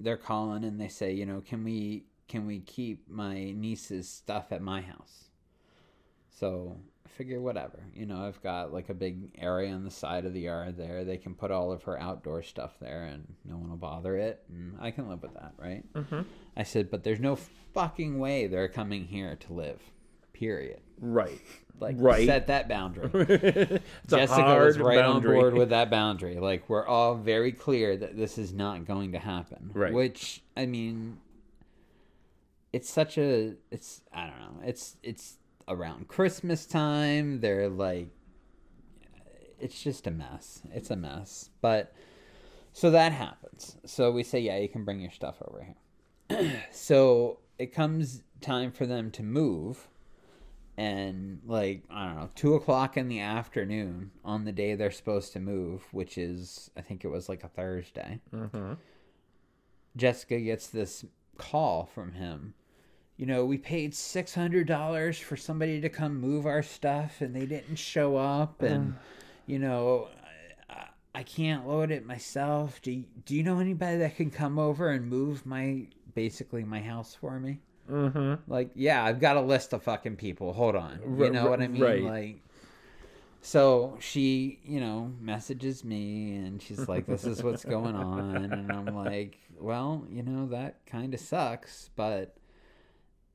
they're 0.00 0.16
calling 0.16 0.64
and 0.64 0.80
they 0.80 0.88
say 0.88 1.12
you 1.12 1.26
know 1.26 1.42
can 1.42 1.62
we 1.64 2.04
can 2.28 2.46
we 2.46 2.60
keep 2.60 3.08
my 3.10 3.52
niece's 3.52 4.08
stuff 4.08 4.52
at 4.52 4.62
my 4.62 4.80
house 4.80 5.24
so 6.30 6.76
I 7.06 7.08
figure 7.08 7.40
whatever. 7.40 7.84
You 7.94 8.06
know, 8.06 8.26
I've 8.26 8.42
got 8.42 8.72
like 8.72 8.88
a 8.88 8.94
big 8.94 9.30
area 9.38 9.72
on 9.72 9.84
the 9.84 9.90
side 9.90 10.24
of 10.24 10.32
the 10.32 10.40
yard 10.40 10.76
there. 10.76 11.04
They 11.04 11.18
can 11.18 11.34
put 11.34 11.52
all 11.52 11.70
of 11.70 11.84
her 11.84 12.00
outdoor 12.00 12.42
stuff 12.42 12.72
there 12.80 13.04
and 13.04 13.32
no 13.44 13.56
one 13.56 13.70
will 13.70 13.76
bother 13.76 14.16
it. 14.16 14.42
And 14.48 14.76
I 14.80 14.90
can 14.90 15.08
live 15.08 15.22
with 15.22 15.34
that, 15.34 15.52
right? 15.56 15.84
Mm-hmm. 15.92 16.22
I 16.56 16.62
said, 16.64 16.90
but 16.90 17.04
there's 17.04 17.20
no 17.20 17.36
fucking 17.74 18.18
way 18.18 18.48
they're 18.48 18.68
coming 18.68 19.04
here 19.04 19.36
to 19.36 19.52
live. 19.52 19.80
Period. 20.32 20.80
Right. 21.00 21.40
Like, 21.80 21.96
Right. 21.98 22.26
set 22.26 22.46
that 22.46 22.68
boundary. 22.68 23.08
Jessica 24.06 24.58
was 24.64 24.78
right 24.78 24.98
boundary. 24.98 25.36
on 25.36 25.40
board 25.42 25.54
with 25.54 25.70
that 25.70 25.90
boundary. 25.90 26.36
Like 26.38 26.68
we're 26.68 26.86
all 26.86 27.16
very 27.16 27.50
clear 27.52 27.96
that 27.96 28.16
this 28.16 28.38
is 28.38 28.52
not 28.52 28.84
going 28.84 29.12
to 29.12 29.18
happen. 29.18 29.70
Right. 29.74 29.92
Which 29.92 30.42
I 30.56 30.66
mean, 30.66 31.18
it's 32.72 32.88
such 32.90 33.18
a 33.18 33.54
it's 33.70 34.02
I 34.12 34.26
don't 34.26 34.38
know. 34.38 34.60
It's 34.68 34.96
it's 35.02 35.38
around 35.68 36.08
Christmas 36.08 36.66
time. 36.66 37.40
They're 37.40 37.68
like, 37.68 38.08
it's 39.60 39.82
just 39.82 40.06
a 40.06 40.10
mess. 40.10 40.62
It's 40.72 40.90
a 40.90 40.96
mess. 40.96 41.50
But 41.60 41.92
so 42.72 42.90
that 42.90 43.12
happens. 43.12 43.76
So 43.84 44.10
we 44.10 44.22
say, 44.22 44.40
yeah, 44.40 44.56
you 44.58 44.68
can 44.68 44.84
bring 44.84 45.00
your 45.00 45.10
stuff 45.10 45.36
over 45.42 45.62
here. 46.30 46.52
so 46.72 47.38
it 47.58 47.72
comes 47.74 48.22
time 48.40 48.72
for 48.72 48.86
them 48.86 49.10
to 49.12 49.22
move 49.22 49.88
and 50.78 51.40
like 51.44 51.82
i 51.90 52.06
don't 52.06 52.16
know 52.16 52.30
two 52.34 52.54
o'clock 52.54 52.96
in 52.96 53.08
the 53.08 53.20
afternoon 53.20 54.10
on 54.24 54.44
the 54.44 54.52
day 54.52 54.74
they're 54.74 54.90
supposed 54.90 55.32
to 55.32 55.38
move 55.40 55.82
which 55.92 56.16
is 56.16 56.70
i 56.76 56.80
think 56.80 57.04
it 57.04 57.08
was 57.08 57.28
like 57.28 57.44
a 57.44 57.48
thursday. 57.48 58.18
Mhm. 58.32 58.78
jessica 59.96 60.38
gets 60.40 60.68
this 60.68 61.04
call 61.36 61.86
from 61.86 62.12
him. 62.12 62.54
You 63.18 63.26
know 63.26 63.44
we 63.44 63.58
paid 63.58 63.92
$600 63.92 65.20
for 65.22 65.36
somebody 65.36 65.80
to 65.80 65.88
come 65.88 66.18
move 66.20 66.46
our 66.46 66.62
stuff 66.62 67.20
and 67.20 67.36
they 67.36 67.46
didn't 67.46 67.76
show 67.76 68.16
up 68.16 68.62
and 68.62 68.96
you 69.46 69.58
know 69.58 70.08
I, 70.70 70.86
I 71.14 71.22
can't 71.22 71.68
load 71.68 71.90
it 71.90 72.06
myself. 72.06 72.80
Do 72.82 72.90
you, 72.90 73.04
do 73.26 73.34
you 73.36 73.42
know 73.42 73.58
anybody 73.60 73.98
that 73.98 74.16
can 74.16 74.30
come 74.30 74.58
over 74.58 74.88
and 74.90 75.06
move 75.08 75.44
my 75.46 75.86
basically 76.14 76.64
my 76.64 76.80
house 76.80 77.14
for 77.14 77.38
me 77.38 77.60
Mhm. 77.92 78.38
like, 78.48 78.70
yeah, 78.74 79.04
I've 79.04 79.20
got 79.20 79.36
a 79.36 79.40
list 79.40 79.72
of 79.72 79.82
fucking 79.82 80.16
people. 80.16 80.52
Hold 80.54 80.74
on. 80.74 81.00
You 81.18 81.30
know 81.30 81.48
what 81.50 81.60
I 81.60 81.68
mean? 81.68 81.82
right. 81.82 82.02
Like, 82.02 82.42
so 83.40 83.96
she, 84.00 84.60
you 84.64 84.80
know, 84.80 85.12
messages 85.20 85.84
me 85.84 86.36
and 86.36 86.62
she's 86.62 86.88
like, 86.88 87.06
this 87.06 87.24
is 87.24 87.42
what's 87.42 87.64
going 87.64 87.96
on. 87.96 88.36
And 88.44 88.72
I'm 88.72 88.94
like, 88.94 89.38
well, 89.58 90.06
you 90.10 90.22
know, 90.22 90.46
that 90.48 90.84
kind 90.86 91.12
of 91.12 91.20
sucks, 91.20 91.90
but 91.96 92.36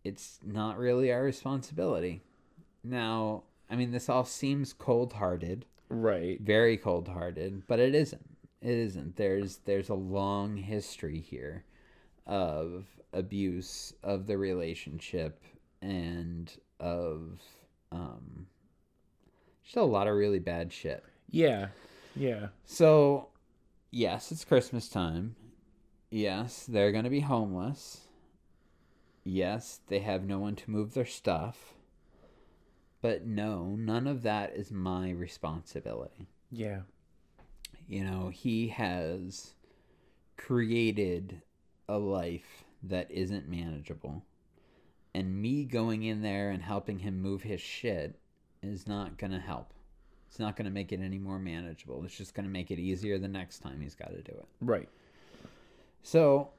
it's 0.03 0.39
not 0.45 0.77
really 0.77 1.11
our 1.11 1.23
responsibility. 1.23 2.21
Now, 2.83 3.43
I 3.69 3.75
mean, 3.75 3.91
this 3.91 4.09
all 4.09 4.25
seems 4.25 4.73
cold 4.73 5.13
hearted 5.13 5.65
Right. 5.89 6.37
very 6.41 6.75
cold-hearted 6.75 7.63
but 7.65 7.79
it 7.79 7.95
isn't 7.95 8.35
it 8.61 8.71
isn't 8.71 9.15
there's 9.15 9.59
there's 9.63 9.87
a 9.87 9.93
long 9.93 10.57
history 10.57 11.21
here 11.21 11.63
of 12.25 12.85
abuse 13.17 13.93
of 14.03 14.27
the 14.27 14.37
relationship 14.37 15.43
and 15.81 16.53
of 16.79 17.39
um 17.91 18.45
just 19.63 19.75
a 19.77 19.81
lot 19.83 20.07
of 20.07 20.15
really 20.15 20.39
bad 20.39 20.71
shit 20.71 21.03
Yeah. 21.29 21.67
Yeah. 22.15 22.47
so 22.65 23.29
yes 23.91 24.31
it's 24.31 24.45
christmas 24.45 24.87
time 24.89 25.35
yes 26.11 26.65
they're 26.67 26.91
going 26.91 27.03
to 27.05 27.09
be 27.09 27.21
homeless 27.21 28.01
yes 29.23 29.79
they 29.87 29.99
have 29.99 30.23
no 30.23 30.39
one 30.39 30.55
to 30.55 30.71
move 30.71 30.93
their 30.93 31.05
stuff 31.05 31.73
but 33.01 33.25
no 33.25 33.75
none 33.77 34.07
of 34.07 34.23
that 34.23 34.53
is 34.55 34.71
my 34.71 35.09
responsibility 35.11 36.27
Yeah. 36.51 36.81
you 37.87 38.03
know, 38.03 38.29
he 38.29 38.67
has 38.69 39.53
created 40.37 41.41
a 41.89 41.97
life 41.97 42.63
that 42.89 43.09
isn't 43.11 43.49
manageable. 43.49 44.23
And 45.13 45.41
me 45.41 45.65
going 45.65 46.03
in 46.03 46.21
there 46.21 46.51
and 46.51 46.61
helping 46.61 46.99
him 46.99 47.21
move 47.21 47.41
his 47.43 47.61
shit 47.61 48.19
is 48.61 48.87
not 48.87 49.17
going 49.17 49.31
to 49.31 49.39
help. 49.39 49.73
It's 50.27 50.39
not 50.39 50.55
going 50.55 50.65
to 50.65 50.71
make 50.71 50.91
it 50.91 50.99
any 51.01 51.17
more 51.17 51.39
manageable. 51.39 52.03
It's 52.03 52.17
just 52.17 52.33
going 52.33 52.45
to 52.45 52.51
make 52.51 52.69
it 52.69 52.79
easier 52.79 53.17
the 53.17 53.27
next 53.27 53.59
time 53.59 53.79
he's 53.81 53.95
got 53.95 54.09
to 54.09 54.21
do 54.21 54.31
it. 54.31 54.45
Right. 54.61 54.89
So, 56.03 56.49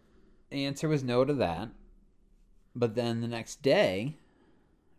the 0.51 0.65
answer 0.65 0.89
was 0.89 1.05
no 1.05 1.25
to 1.25 1.35
that. 1.35 1.69
But 2.75 2.95
then 2.95 3.21
the 3.21 3.29
next 3.29 3.63
day, 3.63 4.17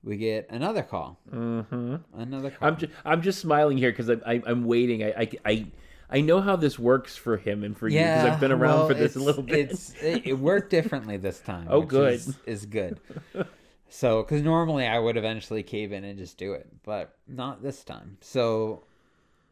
we 0.04 0.18
get 0.18 0.48
another 0.50 0.84
call. 0.84 1.20
Mm-hmm. 1.32 1.96
Another 2.14 2.52
call. 2.52 2.68
I'm 2.68 2.78
just 2.78 2.92
I'm 3.06 3.22
just 3.22 3.40
smiling 3.40 3.78
here 3.78 3.92
because 3.92 4.10
I, 4.10 4.18
I 4.26 4.42
I'm 4.46 4.66
waiting. 4.66 5.04
I, 5.04 5.10
I 5.10 5.32
I 5.46 5.66
I 6.10 6.22
know 6.22 6.42
how 6.42 6.56
this 6.56 6.80
works 6.80 7.16
for 7.16 7.38
him 7.38 7.64
and 7.64 7.78
for 7.78 7.88
you 7.88 8.00
because 8.00 8.26
I've 8.26 8.40
been 8.40 8.52
around 8.52 8.80
well, 8.80 8.88
for 8.88 8.94
this 8.96 9.16
a 9.16 9.20
little 9.20 9.44
bit. 9.44 9.72
It's 9.72 9.94
it, 10.02 10.26
it 10.26 10.34
worked 10.34 10.72
differently 10.72 11.18
this 11.18 11.40
time. 11.40 11.68
Oh, 11.70 11.82
good. 11.82 12.14
Is, 12.14 12.38
is 12.46 12.66
good. 12.66 13.00
So, 13.92 14.22
because 14.22 14.44
normally 14.44 14.86
I 14.86 15.00
would 15.00 15.18
eventually 15.18 15.64
cave 15.64 15.92
in 15.92 16.04
and 16.04 16.18
just 16.18 16.38
do 16.38 16.54
it, 16.54 16.68
but 16.84 17.18
not 17.28 17.64
this 17.64 17.84
time. 17.84 18.18
So, 18.22 18.84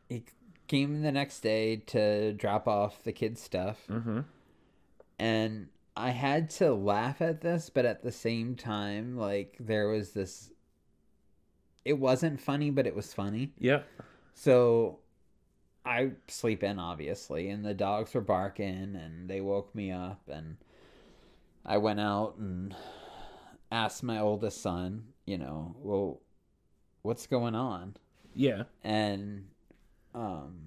he 0.09 0.23
came 0.67 1.01
the 1.01 1.11
next 1.11 1.39
day 1.39 1.77
to 1.87 2.33
drop 2.33 2.67
off 2.67 3.03
the 3.03 3.11
kids' 3.11 3.41
stuff, 3.41 3.79
mm-hmm. 3.89 4.19
and 5.17 5.67
I 5.95 6.11
had 6.11 6.51
to 6.51 6.73
laugh 6.73 7.19
at 7.19 7.41
this, 7.41 7.71
but 7.71 7.85
at 7.85 8.03
the 8.03 8.11
same 8.11 8.55
time, 8.55 9.17
like 9.17 9.57
there 9.59 9.89
was 9.89 10.11
this. 10.11 10.51
It 11.83 11.97
wasn't 11.97 12.39
funny, 12.39 12.69
but 12.69 12.85
it 12.85 12.95
was 12.95 13.13
funny. 13.13 13.53
Yeah. 13.57 13.81
So 14.35 14.99
I 15.87 16.11
sleep 16.27 16.63
in 16.63 16.79
obviously 16.79 17.49
and 17.49 17.63
the 17.63 17.73
dogs 17.73 18.13
were 18.13 18.19
barking 18.19 18.99
and 19.01 19.29
they 19.29 19.39
woke 19.39 19.73
me 19.73 19.89
up 19.89 20.19
and 20.27 20.57
I 21.65 21.77
went 21.77 22.01
out 22.01 22.35
and 22.37 22.75
asked 23.71 24.03
my 24.03 24.19
oldest 24.19 24.61
son, 24.61 25.05
you 25.25 25.37
know, 25.37 25.77
well 25.79 26.19
what's 27.03 27.25
going 27.25 27.55
on? 27.55 27.95
Yeah. 28.35 28.63
And 28.83 29.45
um 30.13 30.57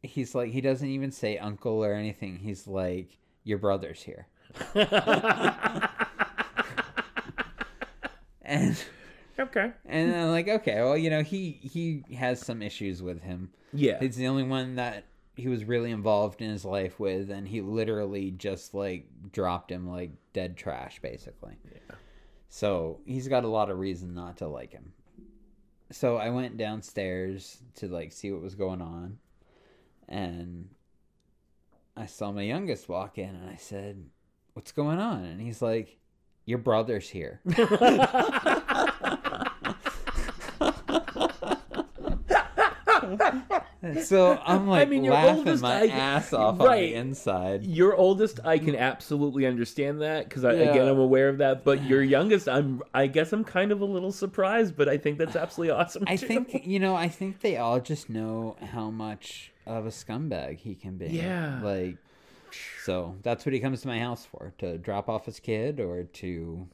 he's 0.00 0.32
like 0.32 0.52
he 0.52 0.60
doesn't 0.60 0.88
even 0.88 1.10
say 1.10 1.36
uncle 1.36 1.84
or 1.84 1.92
anything. 1.92 2.38
He's 2.38 2.68
like 2.68 3.18
your 3.42 3.58
brother's 3.58 4.04
here. 4.04 4.28
and 8.42 8.76
okay. 9.38 9.72
and 9.84 10.14
I'm 10.14 10.30
like, 10.30 10.48
okay, 10.48 10.82
well, 10.82 10.96
you 10.96 11.10
know, 11.10 11.22
he 11.22 11.58
he 11.62 12.04
has 12.16 12.40
some 12.40 12.62
issues 12.62 13.02
with 13.02 13.22
him. 13.22 13.50
Yeah. 13.72 13.98
He's 14.00 14.16
the 14.16 14.28
only 14.28 14.42
one 14.42 14.76
that 14.76 15.04
he 15.34 15.48
was 15.48 15.64
really 15.64 15.90
involved 15.90 16.42
in 16.42 16.50
his 16.50 16.64
life 16.64 17.00
with, 17.00 17.30
and 17.30 17.48
he 17.48 17.60
literally 17.60 18.30
just 18.30 18.74
like 18.74 19.06
dropped 19.32 19.70
him 19.70 19.88
like 19.88 20.10
dead 20.32 20.56
trash, 20.56 21.00
basically. 21.00 21.56
Yeah. 21.64 21.96
So 22.48 23.00
he's 23.06 23.28
got 23.28 23.44
a 23.44 23.48
lot 23.48 23.70
of 23.70 23.78
reason 23.78 24.14
not 24.14 24.36
to 24.38 24.48
like 24.48 24.72
him. 24.72 24.92
So 25.90 26.16
I 26.16 26.30
went 26.30 26.56
downstairs 26.56 27.62
to 27.76 27.88
like 27.88 28.12
see 28.12 28.30
what 28.30 28.42
was 28.42 28.54
going 28.54 28.82
on, 28.82 29.18
and 30.08 30.68
I 31.96 32.06
saw 32.06 32.30
my 32.32 32.42
youngest 32.42 32.88
walk 32.88 33.18
in, 33.18 33.30
and 33.30 33.48
I 33.48 33.56
said, 33.56 34.04
"What's 34.52 34.72
going 34.72 34.98
on?" 34.98 35.24
And 35.24 35.40
he's 35.40 35.62
like, 35.62 35.98
"Your 36.44 36.58
brother's 36.58 37.08
here." 37.08 37.40
so 44.04 44.40
I'm 44.44 44.68
like 44.68 44.86
I 44.86 44.90
mean, 44.90 45.02
your 45.04 45.14
laughing 45.14 45.38
oldest, 45.38 45.62
my 45.62 45.82
I- 45.82 45.86
ass 45.86 46.32
off 46.32 46.60
on 46.60 46.76
the 46.76 46.94
inside. 46.94 47.64
Your 47.64 47.96
oldest, 47.96 48.40
I 48.44 48.58
can 48.58 48.76
absolutely 48.76 49.46
understand 49.46 50.02
that 50.02 50.28
because 50.28 50.44
I, 50.44 50.52
again, 50.52 50.86
I'm 50.86 50.98
aware 50.98 51.28
of 51.28 51.38
that. 51.38 51.64
But 51.64 51.82
your 51.84 52.02
youngest, 52.16 52.48
I'm, 52.48 52.82
I 52.94 53.08
guess, 53.08 53.32
I'm 53.32 53.44
kind 53.44 53.72
of 53.72 53.80
a 53.80 53.84
little 53.84 54.12
surprised, 54.12 54.76
but 54.76 54.88
I 54.88 54.98
think 54.98 55.18
that's 55.18 55.36
absolutely 55.36 55.70
awesome. 55.76 56.04
I 56.06 56.16
too. 56.16 56.26
think 56.26 56.66
you 56.66 56.78
know. 56.78 56.94
I 56.94 57.08
think 57.08 57.40
they 57.40 57.56
all 57.56 57.80
just 57.80 58.08
know 58.08 58.56
how 58.72 58.90
much 58.90 59.52
of 59.66 59.86
a 59.86 59.90
scumbag 59.90 60.58
he 60.58 60.74
can 60.74 60.96
be. 60.96 61.06
Yeah. 61.08 61.60
Like, 61.62 61.96
so 62.84 63.16
that's 63.22 63.44
what 63.44 63.52
he 63.52 63.60
comes 63.60 63.82
to 63.82 63.88
my 63.88 63.98
house 63.98 64.24
for 64.24 64.52
to 64.58 64.78
drop 64.78 65.08
off 65.08 65.26
his 65.26 65.40
kid 65.40 65.80
or 65.80 66.04
to 66.04 66.68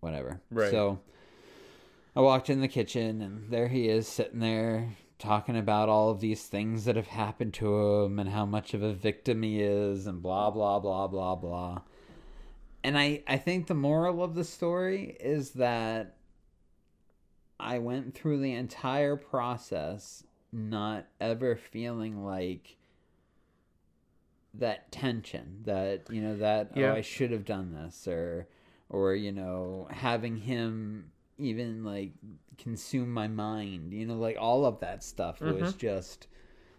whatever. 0.00 0.40
Right. 0.50 0.70
So 0.70 0.98
I 2.16 2.20
walked 2.20 2.50
in 2.50 2.60
the 2.60 2.68
kitchen 2.68 3.22
and 3.22 3.50
there 3.50 3.68
he 3.68 3.88
is 3.88 4.08
sitting 4.08 4.40
there 4.40 4.96
talking 5.22 5.56
about 5.56 5.88
all 5.88 6.10
of 6.10 6.20
these 6.20 6.42
things 6.42 6.84
that 6.84 6.96
have 6.96 7.06
happened 7.06 7.54
to 7.54 8.02
him 8.02 8.18
and 8.18 8.28
how 8.28 8.44
much 8.44 8.74
of 8.74 8.82
a 8.82 8.92
victim 8.92 9.42
he 9.42 9.62
is 9.62 10.06
and 10.08 10.20
blah 10.20 10.50
blah 10.50 10.80
blah 10.80 11.06
blah 11.06 11.36
blah. 11.36 11.80
And 12.82 12.98
I 12.98 13.22
I 13.28 13.36
think 13.38 13.68
the 13.68 13.74
moral 13.74 14.22
of 14.22 14.34
the 14.34 14.42
story 14.42 15.16
is 15.20 15.50
that 15.52 16.16
I 17.60 17.78
went 17.78 18.14
through 18.14 18.40
the 18.40 18.52
entire 18.52 19.14
process 19.14 20.24
not 20.52 21.06
ever 21.20 21.54
feeling 21.54 22.24
like 22.24 22.76
that 24.54 24.90
tension 24.90 25.62
that 25.64 26.10
you 26.10 26.20
know 26.20 26.36
that 26.36 26.72
oh, 26.74 26.80
Yeah. 26.80 26.92
oh 26.92 26.96
I 26.96 27.00
should 27.00 27.30
have 27.30 27.44
done 27.44 27.72
this 27.72 28.08
or 28.08 28.48
or 28.88 29.14
you 29.14 29.30
know 29.30 29.86
having 29.90 30.36
him 30.36 31.11
even 31.38 31.84
like 31.84 32.12
consume 32.58 33.10
my 33.12 33.26
mind 33.28 33.92
you 33.92 34.06
know 34.06 34.14
like 34.16 34.36
all 34.38 34.64
of 34.66 34.80
that 34.80 35.02
stuff 35.02 35.40
was 35.40 35.74
just 35.74 36.26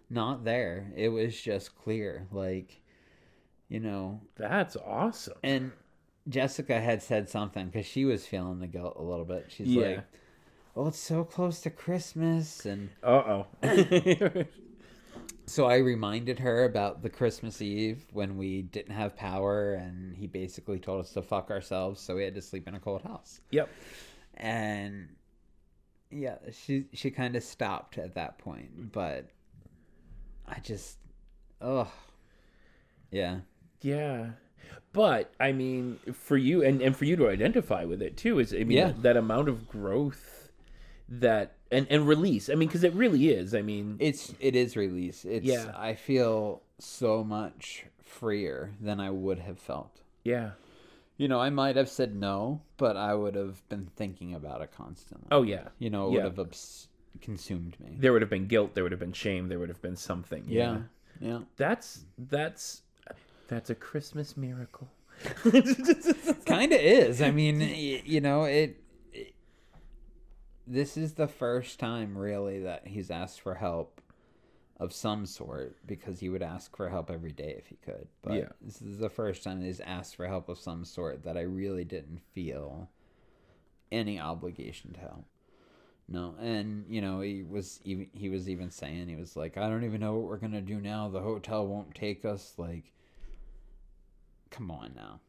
not 0.09 0.43
there 0.45 0.91
it 0.95 1.09
was 1.09 1.39
just 1.39 1.75
clear 1.75 2.27
like 2.31 2.81
you 3.69 3.79
know 3.79 4.21
that's 4.35 4.75
awesome. 4.77 5.33
and 5.43 5.71
Jessica 6.29 6.79
had 6.79 7.03
said 7.03 7.27
something 7.29 7.65
because 7.65 7.85
she 7.85 8.05
was 8.05 8.25
feeling 8.25 8.59
the 8.59 8.67
guilt 8.67 8.95
a 8.97 9.01
little 9.01 9.25
bit. 9.25 9.47
She's 9.49 9.67
Yeah. 9.67 9.87
like, 9.87 10.03
"Well, 10.73 10.87
it's 10.87 10.97
so 10.99 11.25
close 11.25 11.59
to 11.61 11.69
Christmas," 11.69 12.65
and 12.65 12.91
Uh 13.03 13.43
oh. 13.43 13.47
so 15.45 15.65
I 15.65 15.77
reminded 15.77 16.39
her 16.39 16.63
about 16.63 17.01
the 17.01 17.09
Christmas 17.09 17.61
Eve 17.61 18.05
when 18.13 18.37
we 18.37 18.61
didn't 18.61 18.93
have 18.95 19.17
power, 19.17 19.73
and 19.73 20.15
he 20.15 20.27
basically 20.27 20.79
told 20.79 21.01
us 21.01 21.11
to 21.13 21.21
fuck 21.21 21.51
ourselves, 21.51 21.99
so 21.99 22.15
we 22.15 22.23
had 22.23 22.35
to 22.35 22.41
sleep 22.41 22.67
in 22.69 22.75
a 22.75 22.79
cold 22.79 23.01
house. 23.01 23.41
yep. 23.51 23.69
And 24.35 25.09
yeah, 26.11 26.37
she 26.51 26.85
she 26.93 27.11
kind 27.11 27.35
of 27.35 27.43
stopped 27.43 27.97
at 27.97 28.15
that 28.15 28.37
point, 28.37 28.91
but 28.91 29.29
I 30.47 30.59
just, 30.59 30.97
oh, 31.61 31.91
yeah, 33.11 33.39
Yeah. 33.81 34.31
But 34.91 35.33
I 35.39 35.51
mean, 35.51 35.99
for 36.13 36.37
you 36.37 36.63
and, 36.63 36.81
and 36.81 36.95
for 36.95 37.05
you 37.05 37.15
to 37.17 37.29
identify 37.29 37.83
with 37.85 38.01
it 38.01 38.15
too 38.17 38.39
is 38.39 38.53
I 38.53 38.57
mean 38.59 38.71
Yeah. 38.71 38.87
that, 38.87 39.03
that 39.03 39.17
amount 39.17 39.49
of 39.49 39.67
growth 39.67 40.51
that 41.09 41.55
and, 41.71 41.85
and 41.89 42.07
release. 42.07 42.49
I 42.49 42.55
mean, 42.55 42.67
because 42.69 42.83
it 42.83 42.93
really 42.93 43.29
is. 43.29 43.53
I 43.55 43.61
mean, 43.61 43.97
it's 43.99 44.33
it 44.39 44.55
is 44.55 44.75
release. 44.77 45.25
It's 45.25 45.45
Yeah. 45.45 45.71
I 45.75 45.95
feel 45.95 46.61
so 46.79 47.23
much 47.23 47.85
freer 48.03 48.71
than 48.79 48.99
I 48.99 49.09
would 49.09 49.39
have 49.39 49.59
felt. 49.59 50.01
yeah. 50.23 50.51
You 51.17 51.27
know, 51.27 51.39
I 51.39 51.49
might 51.49 51.75
have 51.75 51.89
said 51.89 52.15
no, 52.15 52.61
but 52.77 52.97
I 52.97 53.13
would 53.13 53.35
have 53.35 53.67
been 53.69 53.89
thinking 53.95 54.33
about 54.33 54.61
it 54.61 54.71
constantly. 54.75 55.27
Oh 55.31 55.43
yeah. 55.43 55.69
You 55.79 55.89
know, 55.89 56.07
it 56.07 56.11
yeah. 56.11 56.15
would 56.17 56.25
have 56.25 56.39
obs- 56.39 56.87
consumed 57.21 57.77
me. 57.79 57.97
There 57.99 58.11
would 58.13 58.21
have 58.21 58.29
been 58.29 58.47
guilt. 58.47 58.73
There 58.73 58.83
would 58.83 58.91
have 58.91 58.99
been 58.99 59.13
shame. 59.13 59.47
There 59.47 59.59
would 59.59 59.69
have 59.69 59.81
been 59.81 59.95
something. 59.95 60.45
Yeah. 60.47 60.79
Yeah. 61.19 61.39
That's 61.55 62.05
that's 62.17 62.81
that's 63.47 63.69
a 63.69 63.75
Christmas 63.75 64.35
miracle. 64.35 64.89
kind 66.45 66.73
of 66.73 66.79
is. 66.79 67.21
I 67.21 67.31
mean, 67.31 67.61
you 67.61 68.19
know, 68.19 68.43
it, 68.45 68.81
it. 69.13 69.35
This 70.65 70.97
is 70.97 71.13
the 71.13 71.27
first 71.27 71.79
time, 71.79 72.17
really, 72.17 72.61
that 72.61 72.87
he's 72.87 73.11
asked 73.11 73.41
for 73.41 73.55
help 73.55 74.01
of 74.77 74.91
some 74.91 75.25
sort 75.25 75.77
because 75.85 76.19
he 76.19 76.29
would 76.29 76.41
ask 76.41 76.75
for 76.75 76.89
help 76.89 77.09
every 77.11 77.31
day 77.31 77.55
if 77.57 77.67
he 77.67 77.75
could. 77.75 78.07
But 78.21 78.33
Yeah. 78.33 78.49
this 78.61 78.81
is 78.81 78.97
the 78.97 79.09
first 79.09 79.43
time 79.43 79.61
he's 79.61 79.79
asked 79.79 80.15
for 80.15 80.27
help 80.27 80.49
of 80.49 80.57
some 80.57 80.83
sort 80.85 81.23
that 81.23 81.37
I 81.37 81.41
really 81.41 81.83
didn't 81.85 82.19
feel 82.33 82.89
any 83.91 84.19
obligation 84.19 84.93
to 84.93 84.99
help. 84.99 85.25
No, 86.07 86.35
and 86.39 86.85
you 86.89 86.99
know 87.01 87.21
he 87.21 87.43
was 87.43 87.79
even 87.85 88.09
he 88.13 88.27
was 88.29 88.49
even 88.49 88.69
saying 88.69 89.07
he 89.07 89.15
was 89.15 89.37
like, 89.37 89.57
I 89.57 89.69
don't 89.69 89.85
even 89.85 90.01
know 90.01 90.15
what 90.15 90.27
we're 90.27 90.37
gonna 90.37 90.61
do 90.61 90.81
now. 90.81 91.07
The 91.07 91.21
hotel 91.21 91.65
won't 91.65 91.95
take 91.95 92.25
us. 92.25 92.55
Like, 92.57 92.91
come 94.49 94.69
on 94.69 94.93
now. 94.95 95.21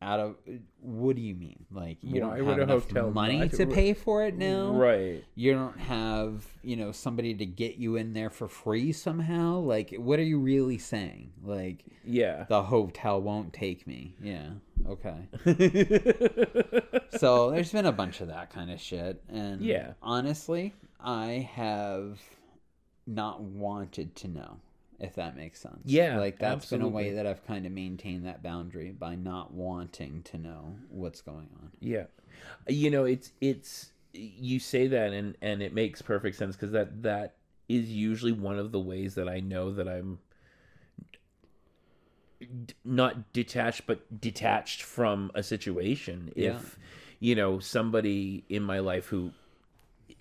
Out 0.00 0.20
of 0.20 0.36
what 0.80 1.16
do 1.16 1.22
you 1.22 1.34
mean? 1.34 1.66
Like 1.72 1.98
you 2.02 2.22
Why 2.22 2.36
don't 2.38 2.46
have 2.46 2.58
enough 2.60 2.88
hotel 2.88 3.10
money 3.10 3.48
to 3.48 3.66
pay 3.66 3.94
for 3.94 4.24
it 4.24 4.36
now, 4.36 4.70
Right. 4.72 5.24
You 5.34 5.54
don't 5.54 5.76
have 5.78 6.46
you 6.62 6.76
know 6.76 6.92
somebody 6.92 7.34
to 7.34 7.44
get 7.44 7.76
you 7.78 7.96
in 7.96 8.12
there 8.12 8.30
for 8.30 8.46
free 8.46 8.92
somehow. 8.92 9.58
Like, 9.58 9.92
what 9.98 10.20
are 10.20 10.24
you 10.24 10.38
really 10.38 10.78
saying? 10.78 11.32
Like, 11.42 11.84
Yeah. 12.04 12.44
the 12.48 12.62
hotel 12.62 13.20
won't 13.20 13.52
take 13.52 13.88
me. 13.88 14.14
Yeah, 14.22 14.50
okay. 14.88 15.26
so 17.18 17.50
there's 17.50 17.72
been 17.72 17.86
a 17.86 17.92
bunch 17.92 18.20
of 18.20 18.28
that 18.28 18.50
kind 18.50 18.70
of 18.70 18.80
shit, 18.80 19.22
and 19.28 19.60
Yeah. 19.60 19.94
honestly, 20.02 20.74
I 21.00 21.48
have 21.54 22.20
not 23.06 23.40
wanted 23.42 24.14
to 24.16 24.28
know 24.28 24.60
if 25.00 25.14
that 25.14 25.36
makes 25.36 25.60
sense. 25.60 25.80
Yeah, 25.84 26.18
like 26.18 26.38
that's 26.38 26.70
been 26.70 26.82
a 26.82 26.88
way 26.88 27.12
that 27.12 27.26
I've 27.26 27.46
kind 27.46 27.66
of 27.66 27.72
maintained 27.72 28.26
that 28.26 28.42
boundary 28.42 28.90
by 28.90 29.14
not 29.14 29.52
wanting 29.52 30.22
to 30.24 30.38
know 30.38 30.76
what's 30.88 31.20
going 31.20 31.48
on. 31.60 31.70
Yeah, 31.80 32.04
you 32.66 32.90
know, 32.90 33.04
it's 33.04 33.32
it's 33.40 33.92
you 34.12 34.58
say 34.58 34.88
that 34.88 35.12
and 35.12 35.36
and 35.40 35.62
it 35.62 35.72
makes 35.72 36.02
perfect 36.02 36.36
sense 36.36 36.56
because 36.56 36.72
that 36.72 37.02
that 37.02 37.36
is 37.68 37.88
usually 37.90 38.32
one 38.32 38.58
of 38.58 38.72
the 38.72 38.80
ways 38.80 39.14
that 39.14 39.28
I 39.28 39.40
know 39.40 39.72
that 39.72 39.86
I'm 39.86 40.18
d- 42.40 42.74
not 42.84 43.32
detached 43.32 43.86
but 43.86 44.20
detached 44.20 44.82
from 44.82 45.30
a 45.34 45.42
situation. 45.42 46.32
Yeah. 46.34 46.56
If 46.56 46.78
you 47.20 47.34
know 47.34 47.58
somebody 47.60 48.44
in 48.48 48.62
my 48.62 48.80
life 48.80 49.06
who 49.06 49.32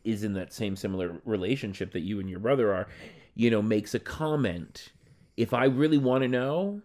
is 0.03 0.23
in 0.23 0.33
that 0.33 0.53
same 0.53 0.75
similar 0.75 1.19
relationship 1.25 1.91
that 1.93 2.01
you 2.01 2.19
and 2.19 2.29
your 2.29 2.39
brother 2.39 2.73
are, 2.73 2.87
you 3.38 3.50
know, 3.52 3.62
makes 3.62 3.93
a 3.93 4.00
comment. 4.00 4.89
If 5.38 5.54
I 5.54 5.65
really 5.65 6.00
want 6.00 6.23
to 6.23 6.28
know, 6.28 6.82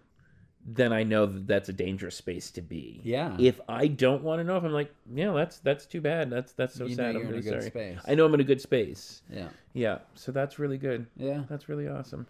then 0.64 0.92
I 0.92 1.02
know 1.02 1.24
that 1.26 1.46
that's 1.48 1.68
a 1.70 1.72
dangerous 1.72 2.14
space 2.14 2.50
to 2.52 2.60
be. 2.62 3.00
Yeah. 3.02 3.34
If 3.38 3.60
I 3.68 3.88
don't 3.88 4.22
want 4.22 4.40
to 4.40 4.44
know, 4.44 4.58
if 4.58 4.62
I'm 4.62 4.70
like, 4.72 4.94
yeah, 5.12 5.32
that's 5.32 5.58
that's 5.60 5.86
too 5.86 6.00
bad. 6.02 6.28
That's 6.30 6.52
that's 6.52 6.74
so 6.74 6.84
You 6.84 6.94
sad. 6.94 7.16
I'm 7.16 7.26
really 7.26 7.42
sorry. 7.42 7.62
space. 7.62 7.98
I 8.06 8.14
know 8.14 8.26
I'm 8.26 8.34
in 8.34 8.40
a 8.40 8.44
good 8.44 8.60
space. 8.60 9.22
Yeah, 9.32 9.48
Yeah. 9.72 9.98
So 10.14 10.30
that's 10.30 10.58
really 10.58 10.78
good. 10.78 11.06
yeah, 11.16 11.42
That's 11.48 11.68
really 11.68 11.88
awesome. 11.88 12.26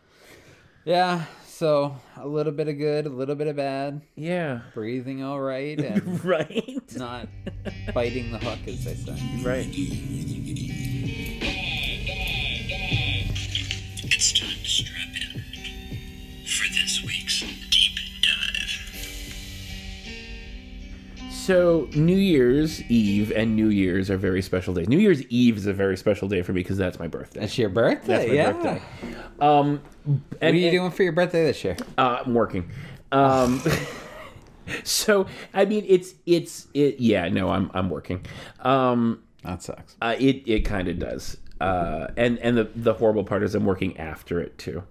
yeah. 0.85 1.25
So 1.45 1.97
a 2.17 2.27
little 2.27 2.53
bit 2.53 2.69
of 2.69 2.79
good, 2.79 3.07
a 3.07 3.11
little 3.11 3.35
bit 3.35 3.49
of 3.49 3.57
bad. 3.57 4.01
Yeah. 4.15 4.61
Breathing 4.73 5.23
all 5.23 5.41
right, 5.41 5.79
and 5.81 6.25
right. 6.25 6.81
not 6.97 7.29
biting 7.93 8.33
the 8.33 8.39
hook, 8.39 8.61
as 8.67 8.85
they 8.85 8.95
say. 8.95 9.43
Right. 9.45 9.67
So 21.53 21.87
New 21.95 22.17
Year's 22.17 22.81
Eve 22.85 23.31
and 23.31 23.55
New 23.55 23.69
Year's 23.69 24.11
are 24.11 24.17
very 24.17 24.41
special 24.41 24.73
days. 24.73 24.89
New 24.89 24.99
Year's 24.99 25.21
Eve 25.25 25.59
is 25.59 25.67
a 25.67 25.75
very 25.75 25.99
special 25.99 26.27
day 26.27 26.41
for 26.41 26.55
me 26.55 26.61
because 26.61 26.79
that's 26.79 26.99
my 26.99 27.09
birthday. 27.09 27.41
That's 27.41 27.59
your 27.59 27.69
birthday. 27.69 28.07
That's 28.07 28.29
my 28.29 28.35
yeah. 28.35 28.53
birthday. 28.53 28.83
Um, 29.39 29.83
What 30.07 30.21
are 30.41 30.55
you 30.55 30.71
doing 30.71 30.91
for 30.91 31.03
your 31.03 31.13
birthday 31.13 31.45
this 31.45 31.63
year? 31.63 31.77
Uh, 31.99 32.23
I'm 32.25 32.33
working. 32.33 32.71
Um, 33.13 33.63
so 34.85 35.27
I 35.53 35.67
mean, 35.67 35.85
it's 35.87 36.15
it's 36.25 36.69
it. 36.73 37.01
Yeah, 37.01 37.29
no, 37.29 37.51
I'm 37.51 37.71
I'm 37.75 37.91
working. 37.91 38.25
Um, 38.61 39.23
That 39.43 39.63
sucks. 39.63 39.95
uh, 40.01 40.17
it 40.19 40.45
it 40.47 40.61
kind 40.61 40.89
of 40.89 40.99
does. 40.99 41.37
Uh, 41.61 42.07
and 42.17 42.39
and 42.39 42.57
the 42.57 42.71
the 42.75 42.95
horrible 42.95 43.25
part 43.25 43.43
is 43.43 43.55
I'm 43.55 43.67
working 43.67 43.99
after 43.99 44.41
it 44.41 44.57
too. 44.57 44.85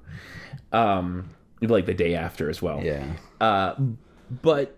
Um, 0.72 1.32
like 1.60 1.88
the 1.88 1.96
day 1.96 2.14
after 2.14 2.52
as 2.52 2.62
well. 2.62 2.84
Yeah. 2.84 3.14
Uh, 3.40 3.74
but 4.44 4.78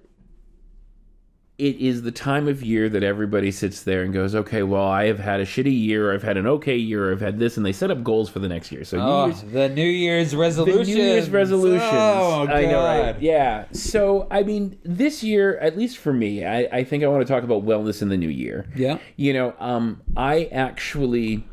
it 1.64 1.78
is 1.78 2.02
the 2.02 2.12
time 2.12 2.48
of 2.48 2.62
year 2.62 2.90
that 2.90 3.04
everybody 3.04 3.50
sits 3.52 3.84
there 3.84 4.04
and 4.04 4.14
goes, 4.14 4.36
okay, 4.36 4.64
well, 4.64 4.86
I 4.86 5.06
have 5.06 5.20
had 5.20 5.40
a 5.40 5.46
shitty 5.46 5.74
year, 5.78 6.14
I've 6.14 6.22
had 6.24 6.36
an 6.36 6.46
okay 6.46 6.76
year, 6.76 7.08
or 7.10 7.12
I've 7.14 7.22
had 7.22 7.40
this, 7.40 7.56
and 7.56 7.66
they 7.66 7.72
set 7.72 7.90
up 7.90 8.04
goals 8.04 8.30
for 8.30 8.40
the 8.40 8.50
next 8.50 8.72
year. 8.72 8.84
So 8.84 8.98
New 8.98 9.04
Oh, 9.04 9.26
Year's, 9.28 9.42
the 9.44 9.70
New 9.70 9.82
Year's 9.88 10.32
the 10.32 10.38
resolutions. 10.38 10.88
New 10.90 11.02
Year's 11.04 11.30
resolutions. 11.30 11.82
Oh, 11.84 12.46
God. 12.48 12.50
I 12.50 12.66
know, 12.66 12.84
right? 12.84 13.22
Yeah. 13.22 13.66
So, 13.72 14.28
I 14.30 14.44
mean, 14.44 14.78
this 14.84 15.24
year, 15.24 15.58
at 15.60 15.78
least 15.78 15.98
for 15.98 16.12
me, 16.12 16.46
I, 16.46 16.68
I 16.72 16.84
think 16.84 17.04
I 17.04 17.08
want 17.08 17.26
to 17.26 17.34
talk 17.34 17.44
about 17.44 17.66
wellness 17.66 18.02
in 18.02 18.10
the 18.10 18.18
new 18.18 18.30
year. 18.30 18.68
Yeah. 18.76 18.98
You 19.16 19.34
know, 19.34 19.56
um, 19.60 20.02
I 20.18 20.46
actually 20.52 21.46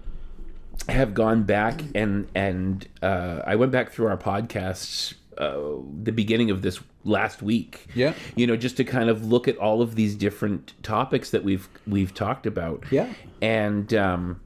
have 0.89 1.15
gone 1.15 1.43
back 1.45 1.83
and 1.95 2.27
and 2.35 2.89
uh, 3.03 3.43
I 3.47 3.55
went 3.57 3.71
back 3.71 3.93
through 3.93 4.07
our 4.09 4.17
podcasts 4.17 5.15
uh, 5.39 5.57
the 6.03 6.11
beginning 6.11 6.51
of 6.51 6.63
this 6.63 6.81
last 7.05 7.43
week. 7.43 7.87
Yeah. 7.95 8.15
You 8.37 8.47
know, 8.47 8.57
just 8.57 8.77
to 8.79 8.85
kind 8.85 9.09
of 9.09 9.25
look 9.27 9.49
at 9.49 9.57
all 9.57 9.81
of 9.83 9.95
these 9.95 10.15
different 10.15 10.75
topics 10.83 11.31
that 11.31 11.43
we've 11.45 11.69
we've 11.87 12.13
talked 12.15 12.47
about. 12.47 12.85
Yeah. 12.91 13.13
And 13.41 13.93
um, 13.95 14.41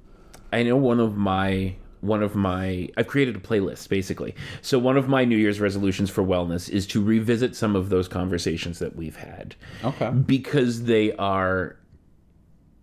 I 0.53 0.63
know 0.63 0.77
one 0.77 1.01
of 1.01 1.17
my 1.17 1.75
one 2.01 2.23
of 2.23 2.35
my 2.35 2.89
I've 2.97 3.07
created 3.07 3.35
a 3.35 3.41
playlist 3.41 3.89
basically. 3.89 4.35
So 4.61 4.79
one 4.79 4.97
of 4.97 5.09
my 5.09 5.25
New 5.25 5.37
Year's 5.39 5.59
resolutions 5.59 6.11
for 6.11 6.23
wellness 6.23 6.69
is 6.69 6.87
to 6.89 7.03
revisit 7.03 7.57
some 7.57 7.75
of 7.75 7.89
those 7.89 8.09
conversations 8.09 8.79
that 8.79 8.95
we've 8.95 9.17
had 9.17 9.55
Okay. 9.83 10.11
because 10.11 10.85
they 10.85 11.13
are 11.17 11.77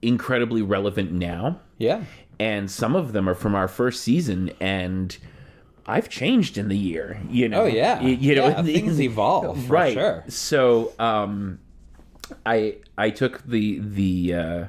incredibly 0.02 0.62
relevant 0.64 1.12
now 1.12 1.60
Yeah. 1.78 2.04
and 2.40 2.72
some 2.72 2.96
of 2.96 3.14
them 3.14 3.30
are 3.30 3.36
from 3.36 3.54
our 3.54 3.68
first 3.68 4.02
season 4.02 4.52
and 4.60 5.16
I've 5.86 6.10
changed 6.10 6.58
in 6.58 6.68
the 6.68 6.78
year, 6.78 7.20
you 7.30 7.50
know. 7.50 7.64
Oh 7.64 7.66
yeah. 7.66 8.02
Y- 8.02 8.10
you 8.20 8.36
know, 8.36 8.48
yeah, 8.48 8.62
things 8.64 9.00
evolve. 9.10 9.66
For 9.66 9.74
right. 9.74 9.94
Sure. 9.94 10.24
So, 10.28 10.94
um, 11.00 11.60
I 12.46 12.78
I 12.98 13.10
took 13.10 13.44
the 13.46 13.80
the 13.80 14.34
uh, 14.34 14.66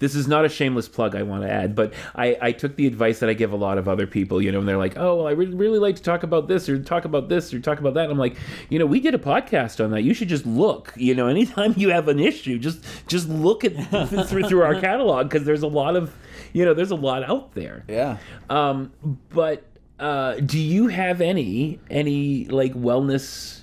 this 0.00 0.14
is 0.14 0.26
not 0.26 0.44
a 0.44 0.48
shameless 0.48 0.88
plug 0.88 1.14
I 1.14 1.22
want 1.22 1.42
to 1.44 1.50
add, 1.50 1.74
but 1.76 1.92
I 2.14 2.36
I 2.40 2.52
took 2.52 2.76
the 2.76 2.86
advice 2.86 3.20
that 3.20 3.28
I 3.28 3.34
give 3.34 3.52
a 3.52 3.56
lot 3.56 3.78
of 3.78 3.88
other 3.88 4.06
people, 4.06 4.42
you 4.42 4.50
know, 4.50 4.58
and 4.58 4.66
they're 4.66 4.78
like, 4.78 4.96
oh, 4.96 5.16
well, 5.16 5.26
I 5.28 5.32
really 5.32 5.54
really 5.54 5.78
like 5.78 5.96
to 5.96 6.02
talk 6.02 6.22
about 6.22 6.48
this 6.48 6.68
or 6.68 6.82
talk 6.82 7.04
about 7.04 7.28
this 7.28 7.54
or 7.54 7.60
talk 7.60 7.78
about 7.78 7.94
that. 7.94 8.04
And 8.04 8.12
I'm 8.12 8.18
like, 8.18 8.36
you 8.68 8.78
know, 8.78 8.86
we 8.86 9.00
did 9.00 9.14
a 9.14 9.18
podcast 9.18 9.82
on 9.84 9.90
that. 9.92 10.02
You 10.02 10.14
should 10.14 10.28
just 10.28 10.46
look, 10.46 10.92
you 10.96 11.14
know, 11.14 11.28
anytime 11.28 11.74
you 11.76 11.90
have 11.90 12.08
an 12.08 12.18
issue, 12.18 12.58
just 12.58 12.84
just 13.06 13.28
look 13.28 13.64
at 13.64 13.72
through 14.28 14.44
through 14.44 14.62
our 14.62 14.80
catalog 14.80 15.28
because 15.28 15.44
there's 15.46 15.62
a 15.62 15.68
lot 15.68 15.94
of, 15.94 16.12
you 16.52 16.64
know, 16.64 16.74
there's 16.74 16.90
a 16.90 16.96
lot 16.96 17.22
out 17.22 17.54
there. 17.54 17.84
Yeah. 17.88 18.16
Um, 18.50 18.92
but 19.30 19.62
uh, 19.98 20.34
do 20.36 20.58
you 20.58 20.88
have 20.88 21.20
any 21.20 21.78
any 21.90 22.46
like 22.46 22.74
wellness 22.74 23.60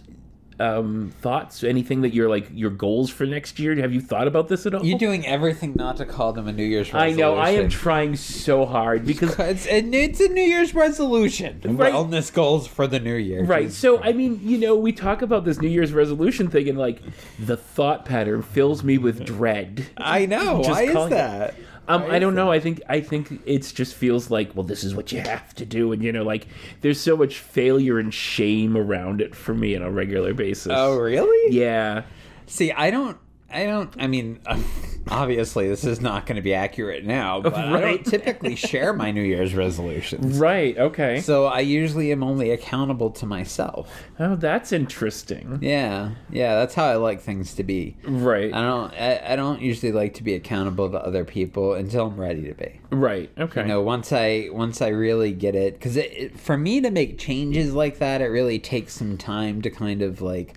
um, 0.60 1.12
thoughts? 1.22 1.64
Anything 1.64 2.02
that 2.02 2.14
you're 2.14 2.30
like 2.30 2.48
your 2.54 2.70
goals 2.70 3.10
for 3.10 3.26
next 3.26 3.58
year? 3.60 3.76
Have 3.78 3.92
you 3.94 4.00
thought 4.00 4.28
about 4.28 4.48
this 4.48 4.66
at 4.68 4.74
all? 4.76 4.86
You're 4.86 5.00
doing 5.00 5.26
everything 5.26 5.74
not 5.76 5.98
to 5.98 6.06
call 6.06 6.34
them 6.34 6.48
a 6.48 6.54
New 6.54 6.64
Year's 6.64 6.94
resolution. 6.94 7.20
I 7.20 7.22
know. 7.22 7.36
I 7.36 7.50
am 7.52 7.68
trying 7.70 8.16
so 8.16 8.66
hard 8.66 9.06
because 9.06 9.38
It's, 9.40 9.66
it's 9.68 10.20
a 10.22 10.28
New 10.30 10.42
Year's 10.44 10.76
resolution. 10.76 11.60
Right. 11.66 11.92
Wellness 11.94 12.32
goals 12.32 12.68
for 12.68 12.86
the 12.88 13.00
new 13.00 13.16
year. 13.16 13.44
right. 13.44 13.72
So. 13.72 14.00
I 14.04 14.14
mean, 14.14 14.40
you 14.44 14.58
know, 14.60 14.76
we 14.76 14.92
talk 14.94 15.22
about 15.24 15.46
this 15.46 15.60
New 15.60 15.68
Year's 15.70 15.94
resolution 15.94 16.48
thing, 16.50 16.70
and 16.70 16.78
like 16.78 17.02
the 17.40 17.58
thought 17.58 18.06
pattern 18.06 18.42
fills 18.44 18.84
me 18.84 18.98
with 19.00 19.26
dread. 19.26 19.88
I 19.98 20.28
know. 20.28 20.60
Just 20.60 20.70
Why 20.70 20.84
is 20.84 20.94
calling 20.94 21.12
it- 21.12 21.16
that? 21.16 21.56
Um, 21.96 22.04
I 22.10 22.20
don't 22.20 22.36
know. 22.36 22.52
I 22.52 22.60
think 22.60 22.82
I 22.88 23.02
think 23.02 23.42
it's 23.46 23.72
just 23.72 23.96
feels 23.96 24.30
like 24.30 24.56
well, 24.56 24.64
this 24.64 24.84
is 24.84 24.96
what 24.96 25.12
you 25.12 25.22
have 25.22 25.54
to 25.56 25.66
do, 25.66 25.92
and 25.92 26.04
you 26.04 26.12
know, 26.12 26.24
like 26.24 26.48
there's 26.82 27.00
so 27.00 27.16
much 27.18 27.40
failure 27.40 28.00
and 28.00 28.14
shame 28.14 28.78
around 28.78 29.22
it 29.22 29.36
for 29.36 29.54
me 29.54 29.76
on 29.76 29.82
a 29.82 29.92
regular 29.92 30.34
basis. 30.34 30.72
Oh, 30.76 30.98
really? 30.98 31.56
yeah, 31.56 32.04
See, 32.52 32.70
I 32.70 32.92
don't. 32.92 33.18
I 33.52 33.66
don't. 33.66 33.94
I 34.00 34.08
mean, 34.08 34.40
obviously, 35.10 35.68
this 35.68 35.84
is 35.84 36.02
not 36.02 36.26
going 36.26 36.36
to 36.36 36.42
be 36.42 36.54
accurate 36.54 37.04
now, 37.06 37.42
but 37.42 37.54
I 37.54 37.80
don't 37.82 38.06
typically 38.06 38.56
share 38.56 38.94
my 38.94 39.12
New 39.12 39.24
Year's 39.24 39.54
resolutions. 39.54 40.38
right. 40.40 40.78
Okay. 40.78 41.22
So 41.22 41.46
I 41.46 41.60
usually 41.60 42.12
am 42.12 42.24
only 42.24 42.52
accountable 42.52 43.12
to 43.12 43.26
myself. 43.26 43.92
oh, 44.20 44.36
that's 44.36 44.72
interesting. 44.72 45.60
Yeah, 45.62 46.12
yeah, 46.30 46.56
that's 46.56 46.74
how 46.74 46.86
I 46.86 46.96
like 46.96 47.22
things 47.22 47.54
to 47.56 47.64
be. 47.64 47.98
Right. 48.04 48.54
I 48.54 48.62
don't. 48.62 48.94
I, 48.94 49.34
I 49.34 49.36
don't 49.36 49.62
usually 49.62 49.92
like 49.92 50.14
to 50.16 50.24
be 50.24 50.34
accountable 50.34 50.90
to 50.92 50.98
other 51.00 51.26
people 51.26 51.74
until 51.74 52.08
I'm 52.08 52.20
ready 52.20 52.44
to 52.44 52.54
be. 52.54 52.80
Right. 52.92 53.30
Okay. 53.38 53.62
You 53.62 53.68
know, 53.68 53.82
once 53.82 54.12
I 54.12 54.50
once 54.52 54.82
I 54.82 54.90
really 54.90 55.34
get 55.34 55.56
it, 55.56 55.74
because 55.74 55.98
it, 55.98 56.12
it, 56.14 56.40
for 56.40 56.58
me 56.58 56.82
to 56.82 56.92
make 56.92 57.18
changes 57.18 57.74
like 57.74 58.00
that, 58.00 58.22
it 58.22 58.28
really 58.28 58.60
takes 58.60 58.94
some 58.94 59.18
time 59.18 59.62
to 59.62 59.70
kind 59.70 60.02
of 60.02 60.22
like 60.22 60.56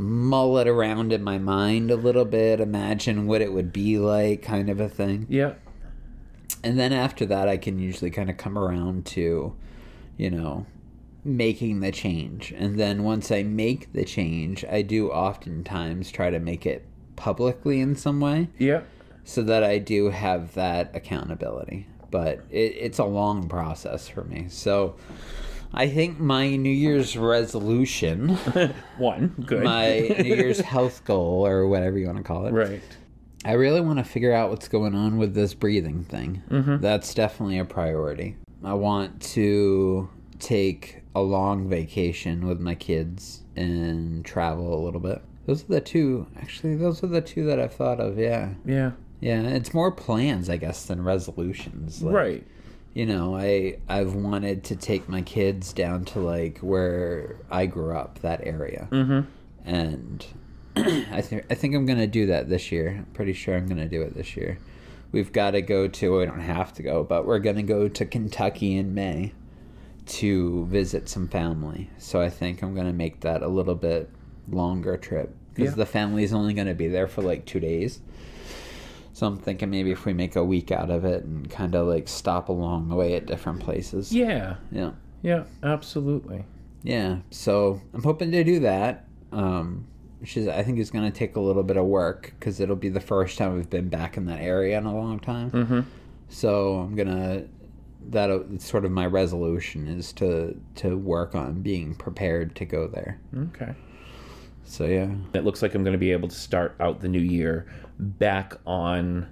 mull 0.00 0.56
it 0.58 0.66
around 0.66 1.12
in 1.12 1.22
my 1.22 1.38
mind 1.38 1.90
a 1.90 1.96
little 1.96 2.24
bit, 2.24 2.58
imagine 2.60 3.26
what 3.26 3.42
it 3.42 3.52
would 3.52 3.72
be 3.72 3.98
like, 3.98 4.42
kind 4.42 4.70
of 4.70 4.80
a 4.80 4.88
thing. 4.88 5.26
Yeah. 5.28 5.54
And 6.64 6.78
then 6.78 6.92
after 6.92 7.26
that, 7.26 7.48
I 7.48 7.56
can 7.56 7.78
usually 7.78 8.10
kind 8.10 8.30
of 8.30 8.36
come 8.36 8.58
around 8.58 9.06
to, 9.06 9.54
you 10.16 10.30
know, 10.30 10.66
making 11.24 11.80
the 11.80 11.92
change. 11.92 12.52
And 12.56 12.78
then 12.80 13.02
once 13.02 13.30
I 13.30 13.42
make 13.42 13.92
the 13.92 14.04
change, 14.04 14.64
I 14.64 14.82
do 14.82 15.10
oftentimes 15.10 16.10
try 16.10 16.30
to 16.30 16.38
make 16.40 16.64
it 16.66 16.86
publicly 17.16 17.80
in 17.80 17.94
some 17.94 18.20
way 18.20 18.48
Yeah. 18.58 18.82
so 19.24 19.42
that 19.42 19.62
I 19.62 19.78
do 19.78 20.08
have 20.10 20.54
that 20.54 20.96
accountability. 20.96 21.86
But 22.10 22.40
it, 22.50 22.74
it's 22.76 22.98
a 22.98 23.04
long 23.04 23.48
process 23.48 24.08
for 24.08 24.24
me. 24.24 24.46
So 24.48 24.96
I 25.72 25.88
think 25.88 26.18
my 26.18 26.56
New 26.56 26.70
Year's 26.70 27.16
resolution, 27.16 28.28
One. 28.98 29.34
Good. 29.46 29.64
my 29.64 30.00
New 30.22 30.34
Year's 30.34 30.60
health 30.60 31.04
goal, 31.04 31.46
or 31.46 31.68
whatever 31.68 31.98
you 31.98 32.06
want 32.06 32.18
to 32.18 32.24
call 32.24 32.46
it, 32.46 32.52
right. 32.52 32.82
I 33.44 33.52
really 33.52 33.80
want 33.80 33.98
to 33.98 34.04
figure 34.04 34.32
out 34.32 34.50
what's 34.50 34.68
going 34.68 34.94
on 34.94 35.16
with 35.16 35.34
this 35.34 35.54
breathing 35.54 36.04
thing. 36.04 36.42
Mm-hmm. 36.50 36.78
That's 36.78 37.14
definitely 37.14 37.58
a 37.58 37.64
priority. 37.64 38.36
I 38.62 38.74
want 38.74 39.22
to 39.22 40.10
take 40.38 41.02
a 41.14 41.20
long 41.22 41.68
vacation 41.68 42.46
with 42.46 42.60
my 42.60 42.74
kids 42.74 43.42
and 43.56 44.24
travel 44.24 44.74
a 44.74 44.80
little 44.84 45.00
bit. 45.00 45.22
Those 45.46 45.64
are 45.64 45.68
the 45.68 45.80
two, 45.80 46.26
actually, 46.36 46.76
those 46.76 47.02
are 47.02 47.06
the 47.06 47.20
two 47.22 47.46
that 47.46 47.58
I've 47.58 47.72
thought 47.72 47.98
of, 48.00 48.18
yeah. 48.18 48.50
Yeah. 48.66 48.92
Yeah, 49.20 49.42
it's 49.42 49.74
more 49.74 49.90
plans, 49.90 50.48
I 50.48 50.56
guess, 50.56 50.86
than 50.86 51.02
resolutions. 51.04 52.02
Like, 52.02 52.14
right. 52.14 52.46
You 52.94 53.06
know, 53.06 53.36
I 53.36 53.78
I've 53.88 54.14
wanted 54.14 54.64
to 54.64 54.76
take 54.76 55.08
my 55.08 55.22
kids 55.22 55.72
down 55.72 56.04
to 56.06 56.18
like 56.20 56.58
where 56.58 57.36
I 57.50 57.66
grew 57.66 57.96
up, 57.96 58.18
that 58.20 58.40
area, 58.44 58.88
Mm-hmm. 58.90 59.20
and 59.64 60.26
I 60.76 61.20
think 61.20 61.44
I 61.50 61.54
think 61.54 61.74
I'm 61.74 61.86
gonna 61.86 62.06
do 62.06 62.26
that 62.26 62.48
this 62.48 62.72
year. 62.72 62.96
I'm 62.98 63.04
pretty 63.14 63.32
sure 63.32 63.56
I'm 63.56 63.66
gonna 63.68 63.88
do 63.88 64.02
it 64.02 64.14
this 64.14 64.36
year. 64.36 64.58
We've 65.12 65.32
got 65.32 65.52
to 65.52 65.62
go 65.62 65.88
to. 65.88 66.18
We 66.18 66.26
don't 66.26 66.40
have 66.40 66.72
to 66.74 66.82
go, 66.82 67.02
but 67.04 67.26
we're 67.26 67.40
gonna 67.40 67.62
go 67.64 67.88
to 67.88 68.04
Kentucky 68.04 68.76
in 68.76 68.94
May 68.94 69.32
to 70.06 70.66
visit 70.66 71.08
some 71.08 71.28
family. 71.28 71.90
So 71.98 72.20
I 72.20 72.28
think 72.30 72.62
I'm 72.62 72.74
gonna 72.74 72.92
make 72.92 73.20
that 73.20 73.42
a 73.42 73.48
little 73.48 73.74
bit 73.76 74.08
longer 74.48 74.96
trip 74.96 75.34
because 75.54 75.70
Yeah. 75.72 75.76
the 75.76 75.86
family's 75.86 76.32
only 76.32 76.54
gonna 76.54 76.74
be 76.74 76.88
there 76.88 77.06
for 77.08 77.22
like 77.22 77.44
two 77.44 77.60
days. 77.60 78.00
So 79.12 79.26
I'm 79.26 79.36
thinking 79.36 79.70
maybe 79.70 79.90
if 79.90 80.04
we 80.04 80.12
make 80.12 80.36
a 80.36 80.44
week 80.44 80.70
out 80.70 80.90
of 80.90 81.04
it 81.04 81.24
and 81.24 81.48
kind 81.50 81.74
of 81.74 81.86
like 81.86 82.08
stop 82.08 82.48
along 82.48 82.88
the 82.88 82.94
way 82.94 83.14
at 83.14 83.26
different 83.26 83.60
places. 83.60 84.12
Yeah. 84.12 84.56
Yeah. 84.70 84.92
Yeah. 85.22 85.44
Absolutely. 85.62 86.44
Yeah. 86.82 87.18
So 87.30 87.80
I'm 87.92 88.02
hoping 88.02 88.30
to 88.32 88.44
do 88.44 88.60
that. 88.60 89.06
Um, 89.32 89.86
which 90.20 90.36
is 90.36 90.48
I 90.48 90.62
think 90.62 90.78
is 90.78 90.90
going 90.90 91.10
to 91.10 91.16
take 91.16 91.36
a 91.36 91.40
little 91.40 91.62
bit 91.62 91.76
of 91.76 91.86
work 91.86 92.34
because 92.38 92.60
it'll 92.60 92.76
be 92.76 92.90
the 92.90 93.00
first 93.00 93.38
time 93.38 93.56
we've 93.56 93.70
been 93.70 93.88
back 93.88 94.16
in 94.16 94.26
that 94.26 94.40
area 94.40 94.76
in 94.76 94.84
a 94.84 94.94
long 94.94 95.18
time. 95.18 95.50
Mm-hmm. 95.50 95.80
So 96.28 96.74
I'm 96.74 96.94
gonna 96.94 97.44
that 98.10 98.30
it's 98.30 98.68
sort 98.68 98.84
of 98.84 98.90
my 98.90 99.06
resolution 99.06 99.88
is 99.88 100.12
to 100.14 100.58
to 100.76 100.96
work 100.96 101.34
on 101.34 101.62
being 101.62 101.94
prepared 101.94 102.54
to 102.56 102.64
go 102.64 102.86
there. 102.86 103.20
Okay. 103.36 103.74
So 104.70 104.86
yeah. 104.86 105.10
It 105.34 105.44
looks 105.44 105.62
like 105.62 105.74
I'm 105.74 105.82
going 105.82 105.92
to 105.94 105.98
be 105.98 106.12
able 106.12 106.28
to 106.28 106.34
start 106.34 106.76
out 106.78 107.00
the 107.00 107.08
new 107.08 107.18
year 107.20 107.66
back 107.98 108.54
on 108.66 109.28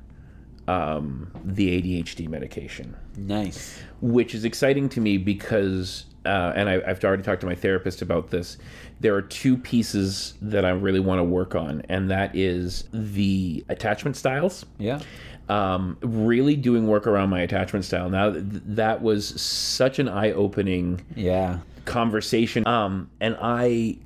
um, 0.67 1.31
the 1.45 1.81
ADHD 1.81 2.29
medication, 2.29 2.95
Nice. 3.17 3.79
which 4.03 4.35
is 4.35 4.45
exciting 4.45 4.89
to 4.91 5.01
me 5.01 5.17
because, 5.17 6.05
uh, 6.27 6.53
and 6.57 6.69
I, 6.69 6.83
I've 6.87 7.03
already 7.05 7.23
talked 7.23 7.41
to 7.43 7.47
my 7.47 7.55
therapist 7.55 8.03
about 8.03 8.31
this. 8.31 8.59
There 9.01 9.15
are 9.15 9.23
two 9.23 9.57
pieces 9.57 10.35
that 10.43 10.65
I 10.67 10.71
really 10.71 11.01
want 11.01 11.21
to 11.21 11.25
work 11.25 11.55
on, 11.55 11.83
and 11.89 12.11
that 12.11 12.35
is 12.35 12.89
the 12.93 13.65
attachment 13.69 14.17
styles 14.17 14.67
Yeah. 14.79 15.01
um, 15.49 15.97
really 16.03 16.57
doing 16.57 16.87
work 16.89 17.07
around 17.07 17.31
my 17.31 17.41
attachment 17.41 17.85
style. 17.87 18.11
Now, 18.11 18.33
th- 18.33 18.45
that 18.45 19.01
was 19.01 19.41
such 19.41 19.99
an 20.01 20.09
eye 20.09 20.33
opening 20.33 21.01
Yeah. 21.17 21.61
conversation. 21.85 22.67
Um, 22.67 23.09
and 23.21 23.37
I. 23.41 23.99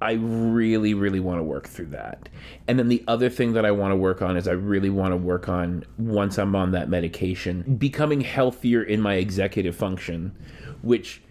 I 0.00 0.12
really, 0.12 0.94
really 0.94 1.20
want 1.20 1.38
to 1.38 1.42
work 1.42 1.68
through 1.68 1.86
that. 1.86 2.28
And 2.68 2.78
then 2.78 2.88
the 2.88 3.02
other 3.08 3.30
thing 3.30 3.52
that 3.54 3.64
I 3.64 3.70
want 3.70 3.92
to 3.92 3.96
work 3.96 4.22
on 4.22 4.36
is 4.36 4.46
I 4.48 4.52
really 4.52 4.90
want 4.90 5.12
to 5.12 5.16
work 5.16 5.48
on, 5.48 5.84
once 5.98 6.38
I'm 6.38 6.54
on 6.54 6.72
that 6.72 6.88
medication, 6.88 7.62
becoming 7.76 8.20
healthier 8.20 8.82
in 8.82 9.00
my 9.00 9.14
executive 9.14 9.76
function, 9.76 10.36
which 10.82 11.22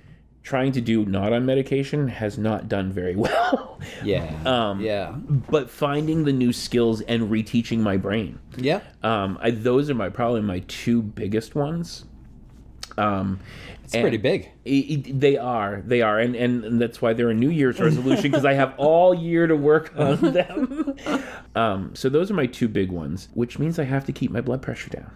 trying 0.44 0.72
to 0.74 0.82
do 0.82 1.06
not 1.06 1.32
on 1.32 1.46
medication 1.46 2.08
has 2.08 2.38
not 2.38 2.68
done 2.68 2.92
very 2.92 3.16
well. 3.18 3.80
Yeah. 4.04 4.36
Um, 4.46 4.82
yeah. 4.82 5.12
but 5.12 5.70
finding 5.70 6.24
the 6.24 6.34
new 6.34 6.54
skills 6.54 7.02
and 7.02 7.30
reteaching 7.30 7.80
my 7.80 7.98
brain. 7.98 8.40
Yeah. 8.58 8.82
Um, 9.02 9.38
I, 9.42 9.52
those 9.52 9.90
are 9.90 9.96
my 9.96 10.10
probably 10.10 10.42
my 10.42 10.60
two 10.68 11.02
biggest 11.02 11.56
ones. 11.56 12.06
Um, 12.98 13.40
It's 13.84 13.96
pretty 13.96 14.18
big. 14.18 14.50
it- 14.66 15.08
it- 15.08 15.20
they 15.20 15.38
are, 15.38 15.82
they 15.86 16.02
are, 16.02 16.20
and, 16.20 16.36
and 16.36 16.64
and 16.64 16.82
that's 16.82 17.02
why 17.02 17.14
they're 17.14 17.30
a 17.32 17.34
New 17.34 17.50
Year's 17.50 17.80
resolution 17.80 18.24
because 18.32 18.46
I 18.46 18.54
have 18.54 18.74
all 18.78 19.14
year 19.14 19.46
to 19.48 19.56
work 19.56 19.94
on 19.98 20.18
them. 20.34 20.96
um, 21.56 21.92
so 21.96 22.10
those 22.10 22.32
are 22.32 22.34
my 22.34 22.46
two 22.46 22.68
big 22.68 22.92
ones, 22.92 23.30
which 23.34 23.60
means 23.60 23.80
I 23.80 23.84
have 23.84 24.06
to 24.06 24.12
keep 24.12 24.32
my 24.32 24.42
blood 24.42 24.62
pressure 24.62 24.90
down. 24.90 25.12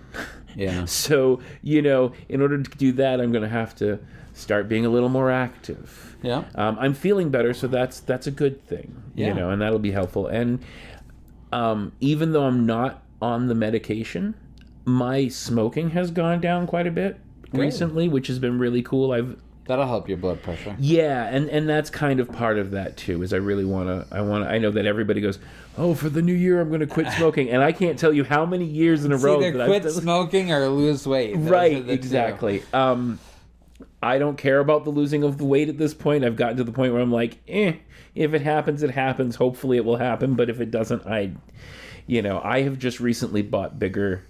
Yeah. 0.56 0.86
So 0.88 1.40
you 1.62 1.82
know, 1.82 2.14
in 2.30 2.42
order 2.42 2.62
to 2.62 2.78
do 2.78 2.92
that, 2.94 3.22
I'm 3.22 3.32
going 3.32 3.44
to 3.44 3.50
have 3.50 3.76
to 3.76 4.00
start 4.34 4.68
being 4.68 4.86
a 4.86 4.90
little 4.90 5.10
more 5.10 5.32
active. 5.32 6.16
Yeah. 6.24 6.44
Um, 6.56 6.78
I'm 6.80 6.94
feeling 6.94 7.30
better, 7.30 7.54
so 7.54 7.68
that's 7.68 8.00
that's 8.02 8.28
a 8.28 8.32
good 8.32 8.66
thing. 8.68 8.96
Yeah. 9.16 9.28
You 9.30 9.34
know, 9.36 9.50
and 9.52 9.62
that'll 9.62 9.80
be 9.80 9.92
helpful. 9.92 10.28
And 10.28 10.60
um, 11.52 11.92
even 12.00 12.32
though 12.34 12.46
I'm 12.46 12.66
not 12.66 13.04
on 13.22 13.48
the 13.48 13.56
medication, 13.56 14.34
my 14.86 15.28
smoking 15.28 15.92
has 15.92 16.12
gone 16.12 16.42
down 16.42 16.68
quite 16.68 16.88
a 16.88 16.92
bit 16.92 17.18
recently, 17.54 18.08
which 18.08 18.28
has 18.28 18.40
been 18.40 18.60
really 18.60 18.82
cool. 18.82 19.12
I've 19.12 19.38
That'll 19.66 19.86
help 19.86 20.08
your 20.08 20.18
blood 20.18 20.42
pressure. 20.42 20.76
yeah, 20.80 21.26
and 21.28 21.50
and 21.50 21.68
that's 21.68 21.90
kind 21.90 22.22
of 22.22 22.32
part 22.32 22.58
of 22.58 22.72
that 22.72 22.96
too. 22.96 23.22
Is 23.22 23.34
I 23.34 23.38
really 23.38 23.66
want 23.66 23.90
to. 23.90 24.16
I 24.16 24.22
want. 24.22 24.46
to 24.46 24.50
I 24.50 24.60
know 24.60 24.72
that 24.72 24.86
everybody 24.86 25.20
goes, 25.20 25.40
oh, 25.78 25.94
for 25.94 26.08
the 26.10 26.22
new 26.22 26.34
year, 26.34 26.62
I'm 26.62 26.70
going 26.70 26.80
to 26.80 26.88
quit 26.88 27.12
smoking, 27.12 27.50
and 27.50 27.62
I 27.62 27.74
can't 27.74 28.00
tell 28.00 28.14
you 28.14 28.24
how 28.24 28.46
many 28.46 28.64
years 28.64 29.04
in 29.04 29.12
a 29.12 29.18
row 29.18 29.42
either 29.42 29.58
that 29.58 29.68
quit 29.68 29.86
I've 29.86 29.92
smoking 29.92 30.54
or 30.54 30.70
lose 30.70 31.06
weight. 31.06 31.36
Those 31.36 31.48
are 31.48 31.52
right 31.52 31.76
the 31.82 31.84
two. 31.84 31.92
exactly 31.92 32.64
um 32.74 33.20
i 34.02 34.18
don't 34.18 34.38
care 34.38 34.60
about 34.60 34.84
the 34.84 34.90
losing 34.90 35.24
of 35.24 35.38
the 35.38 35.46
weight 35.46 35.70
at 35.70 35.78
this 35.78 35.94
point 35.94 36.24
i've 36.24 36.36
gotten 36.36 36.58
to 36.58 36.64
the 36.64 36.72
point 36.72 36.94
where 36.94 37.02
i'm 37.02 37.12
like 37.12 37.38
eh 37.48 37.74
if 38.16 38.34
it 38.34 38.42
happens 38.42 38.82
it 38.84 38.92
happens 38.92 39.36
hopefully 39.36 39.78
it 39.78 39.86
will 39.86 39.98
happen 39.98 40.36
but 40.36 40.50
if 40.50 40.60
it 40.60 40.72
doesn't 40.72 41.06
i 41.06 41.32
you 42.08 42.22
know 42.22 42.42
i 42.44 42.62
have 42.62 42.80
just 42.80 43.00
recently 43.00 43.42
bought 43.42 43.78
bigger 43.78 44.24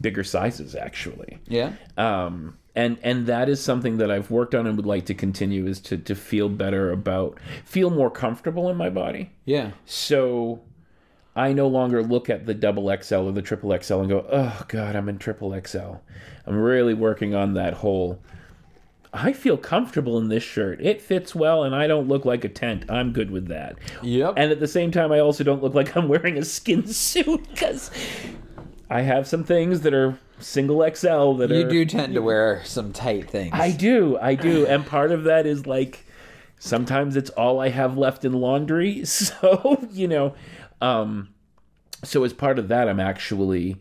bigger 0.00 0.24
sizes 0.24 0.74
actually 0.74 1.38
Yeah. 1.46 1.72
um 1.96 2.58
and 2.74 2.98
and 3.02 3.26
that 3.26 3.48
is 3.48 3.60
something 3.62 3.98
that 3.98 4.10
i've 4.10 4.30
worked 4.30 4.54
on 4.54 4.66
and 4.66 4.76
would 4.76 4.86
like 4.86 5.06
to 5.06 5.14
continue 5.14 5.66
is 5.66 5.80
to 5.82 5.96
to 5.98 6.14
feel 6.14 6.48
better 6.48 6.90
about 6.90 7.38
feel 7.64 7.90
more 7.90 8.10
comfortable 8.10 8.68
in 8.68 8.76
my 8.76 8.90
body 8.90 9.30
Yeah. 9.44 9.70
so 9.86 10.60
I 11.36 11.52
no 11.52 11.66
longer 11.66 12.00
look 12.04 12.30
at 12.30 12.46
the 12.46 12.54
double 12.54 12.96
XL 13.02 13.16
or 13.26 13.32
the 13.32 13.42
triple 13.42 13.76
XL 13.76 13.98
and 14.02 14.08
go, 14.08 14.24
oh 14.30 14.64
God, 14.68 14.94
I'm 14.94 15.08
in 15.08 15.18
triple 15.18 15.52
XL. 15.66 15.94
I'm 16.46 16.56
really 16.56 16.94
working 16.94 17.34
on 17.34 17.54
that 17.54 17.74
whole. 17.74 18.20
I 19.12 19.32
feel 19.32 19.56
comfortable 19.56 20.16
in 20.18 20.28
this 20.28 20.44
shirt. 20.44 20.80
It 20.80 21.02
fits 21.02 21.34
well 21.34 21.64
and 21.64 21.74
I 21.74 21.88
don't 21.88 22.06
look 22.06 22.24
like 22.24 22.44
a 22.44 22.48
tent. 22.48 22.84
I'm 22.88 23.12
good 23.12 23.32
with 23.32 23.48
that. 23.48 23.78
Yep. 24.02 24.34
And 24.36 24.52
at 24.52 24.60
the 24.60 24.68
same 24.68 24.92
time, 24.92 25.10
I 25.10 25.18
also 25.18 25.42
don't 25.42 25.60
look 25.60 25.74
like 25.74 25.96
I'm 25.96 26.06
wearing 26.06 26.38
a 26.38 26.44
skin 26.44 26.86
suit 27.08 27.48
because 27.50 27.90
I 28.94 29.00
have 29.02 29.26
some 29.26 29.42
things 29.42 29.80
that 29.80 29.92
are 29.92 30.16
single 30.38 30.78
XL 30.88 31.32
that 31.38 31.50
you 31.50 31.66
are. 31.66 31.68
do 31.68 31.84
tend 31.84 32.14
to 32.14 32.22
wear 32.22 32.62
some 32.64 32.92
tight 32.92 33.28
things. 33.28 33.50
I 33.52 33.72
do, 33.72 34.16
I 34.20 34.36
do, 34.36 34.66
and 34.72 34.86
part 34.86 35.10
of 35.10 35.24
that 35.24 35.46
is 35.46 35.66
like 35.66 36.04
sometimes 36.60 37.16
it's 37.16 37.30
all 37.30 37.58
I 37.60 37.70
have 37.70 37.98
left 37.98 38.24
in 38.24 38.32
laundry. 38.34 39.02
So 39.04 39.84
you 39.90 40.06
know, 40.06 40.34
um, 40.80 41.30
so 42.04 42.22
as 42.22 42.32
part 42.32 42.58
of 42.60 42.68
that, 42.68 42.88
I'm 42.88 43.00
actually 43.00 43.76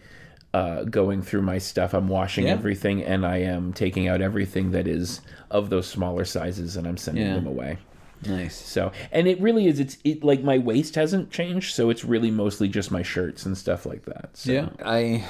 uh, 0.51 0.83
going 0.85 1.21
through 1.21 1.43
my 1.43 1.59
stuff. 1.59 1.93
I'm 1.93 2.07
washing 2.07 2.45
Yeah. 2.45 2.53
everything, 2.53 3.03
and 3.03 3.23
I 3.25 3.37
am 3.37 3.71
taking 3.71 4.07
out 4.07 4.19
everything 4.21 4.71
that 4.71 4.87
is 4.87 5.21
of 5.51 5.69
those 5.69 5.87
smaller 5.87 6.25
sizes, 6.25 6.75
and 6.75 6.87
I'm 6.87 6.97
sending 6.97 7.25
Yeah. 7.27 7.35
them 7.35 7.45
away. 7.47 7.77
Nice. 8.27 8.55
So, 8.55 8.91
and 9.11 9.27
it 9.27 9.39
really 9.41 9.67
is. 9.67 9.79
It's 9.79 9.97
it 10.03 10.23
like 10.23 10.43
my 10.43 10.57
waist 10.57 10.95
hasn't 10.95 11.31
changed, 11.31 11.73
so 11.75 11.89
it's 11.89 12.03
really 12.03 12.31
mostly 12.31 12.67
just 12.67 12.91
my 12.91 13.03
shirts 13.03 13.45
and 13.45 13.57
stuff 13.57 13.85
like 13.85 14.05
that. 14.05 14.31
So. 14.33 14.51
Yeah. 14.51 14.69
I 14.83 15.25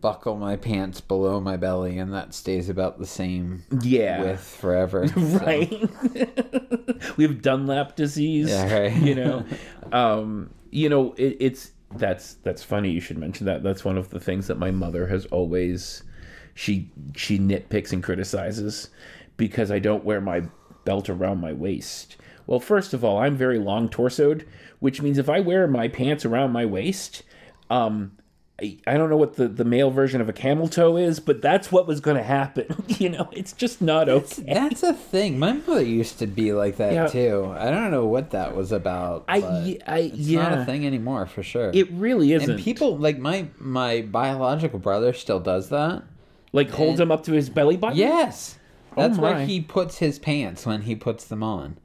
buckle 0.00 0.36
my 0.36 0.56
pants 0.56 1.00
below 1.00 1.40
my 1.40 1.56
belly, 1.56 1.98
and 1.98 2.12
that 2.12 2.34
stays 2.34 2.68
about 2.68 2.98
the 2.98 3.06
same 3.06 3.62
Yeah. 3.82 4.22
width 4.22 4.42
forever. 4.60 5.06
so- 5.08 5.20
right 5.20 5.70
we 7.16 7.24
have 7.24 7.40
dunlap 7.42 7.96
disease 7.96 8.48
Yeah, 8.48 8.72
right. 8.80 8.96
you 9.02 9.14
know 9.14 9.44
um 9.92 10.50
you 10.70 10.88
know 10.88 11.12
it, 11.16 11.36
it's 11.40 11.70
that's 11.96 12.34
that's 12.42 12.62
funny 12.62 12.90
you 12.90 13.00
should 13.00 13.18
mention 13.18 13.46
that 13.46 13.62
that's 13.62 13.84
one 13.84 13.98
of 13.98 14.10
the 14.10 14.20
things 14.20 14.46
that 14.46 14.58
my 14.58 14.70
mother 14.70 15.06
has 15.08 15.26
always 15.26 16.02
she 16.54 16.90
she 17.16 17.38
nitpicks 17.38 17.92
and 17.92 18.02
criticizes 18.02 18.88
because 19.36 19.70
i 19.70 19.78
don't 19.78 20.04
wear 20.04 20.20
my 20.20 20.42
belt 20.84 21.10
around 21.10 21.40
my 21.40 21.52
waist 21.52 22.16
well 22.46 22.60
first 22.60 22.92
of 22.94 23.04
all 23.04 23.18
i'm 23.18 23.36
very 23.36 23.58
long 23.58 23.88
torsoed 23.88 24.46
which 24.80 25.00
means 25.02 25.18
if 25.18 25.28
i 25.28 25.40
wear 25.40 25.66
my 25.66 25.88
pants 25.88 26.24
around 26.24 26.50
my 26.52 26.64
waist 26.66 27.22
um 27.70 28.12
I, 28.60 28.76
I 28.86 28.96
don't 28.96 29.08
know 29.10 29.16
what 29.16 29.36
the, 29.36 29.48
the 29.48 29.64
male 29.64 29.90
version 29.90 30.20
of 30.20 30.28
a 30.28 30.32
camel 30.32 30.68
toe 30.68 30.96
is, 30.98 31.18
but 31.18 31.40
that's 31.40 31.72
what 31.72 31.86
was 31.88 32.00
going 32.00 32.18
to 32.18 32.22
happen. 32.22 32.66
you 32.86 33.08
know, 33.08 33.28
it's 33.32 33.54
just 33.54 33.80
not 33.80 34.08
okay. 34.10 34.44
That's 34.46 34.82
a 34.84 34.92
thing. 34.92 35.38
My 35.38 35.54
mother 35.54 35.82
used 35.82 36.18
to 36.20 36.26
be 36.28 36.52
like 36.52 36.76
that 36.76 36.92
Yeah. 36.92 37.06
too. 37.08 37.52
I 37.58 37.70
don't 37.70 37.90
know 37.90 38.04
what 38.06 38.30
that 38.32 38.54
was 38.54 38.70
about. 38.70 39.24
I- 39.26 39.78
I- 39.86 39.98
it's 40.14 40.28
not 40.28 40.52
yeah. 40.52 40.62
a 40.62 40.64
thing 40.66 40.86
anymore 40.86 41.26
for 41.26 41.42
sure. 41.42 41.70
It 41.74 41.90
really 41.92 42.34
isn't. 42.34 42.50
and 42.50 42.60
people 42.60 42.98
like 42.98 43.18
my 43.18 43.48
my 43.58 44.02
biological 44.02 44.78
brother 44.78 45.12
still 45.14 45.40
does 45.40 45.70
that. 45.70 46.04
like 46.52 46.70
holds 46.70 47.00
him 47.00 47.10
up 47.10 47.24
to 47.24 47.32
his 47.32 47.48
belly 47.48 47.78
button. 47.78 47.96
Yes, 47.98 48.58
that's 48.94 49.18
Oh 49.18 49.22
where 49.22 49.44
he 49.46 49.60
puts 49.62 49.96
his 49.98 50.18
pants 50.20 50.66
when 50.66 50.82
he 50.82 50.94
puts 50.94 51.24
them 51.24 51.42
on, 51.42 51.78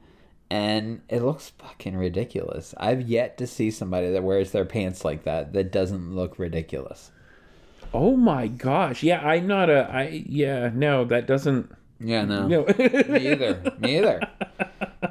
and 0.50 1.00
it 1.08 1.22
looks 1.22 1.50
fucking 1.58 1.96
ridiculous. 1.96 2.74
I've 2.78 3.02
yet 3.02 3.36
to 3.38 3.46
see 3.46 3.70
somebody 3.70 4.10
that 4.12 4.22
wears 4.22 4.52
their 4.52 4.64
pants 4.64 5.04
like 5.04 5.24
that 5.24 5.52
that 5.52 5.70
doesn't 5.72 6.14
look 6.14 6.38
ridiculous. 6.38 7.10
Oh 7.94 8.16
my 8.16 8.48
gosh. 8.48 9.02
Yeah, 9.02 9.20
I'm 9.20 9.46
not 9.46 9.70
a. 9.70 9.88
I 9.90 10.24
yeah. 10.26 10.70
No, 10.74 11.04
that 11.06 11.26
doesn't. 11.26 11.72
Yeah, 12.00 12.24
no, 12.24 12.46
No. 12.46 12.64
me 12.66 13.28
either. 13.30 13.60
Me 13.80 13.98
either. 13.98 14.20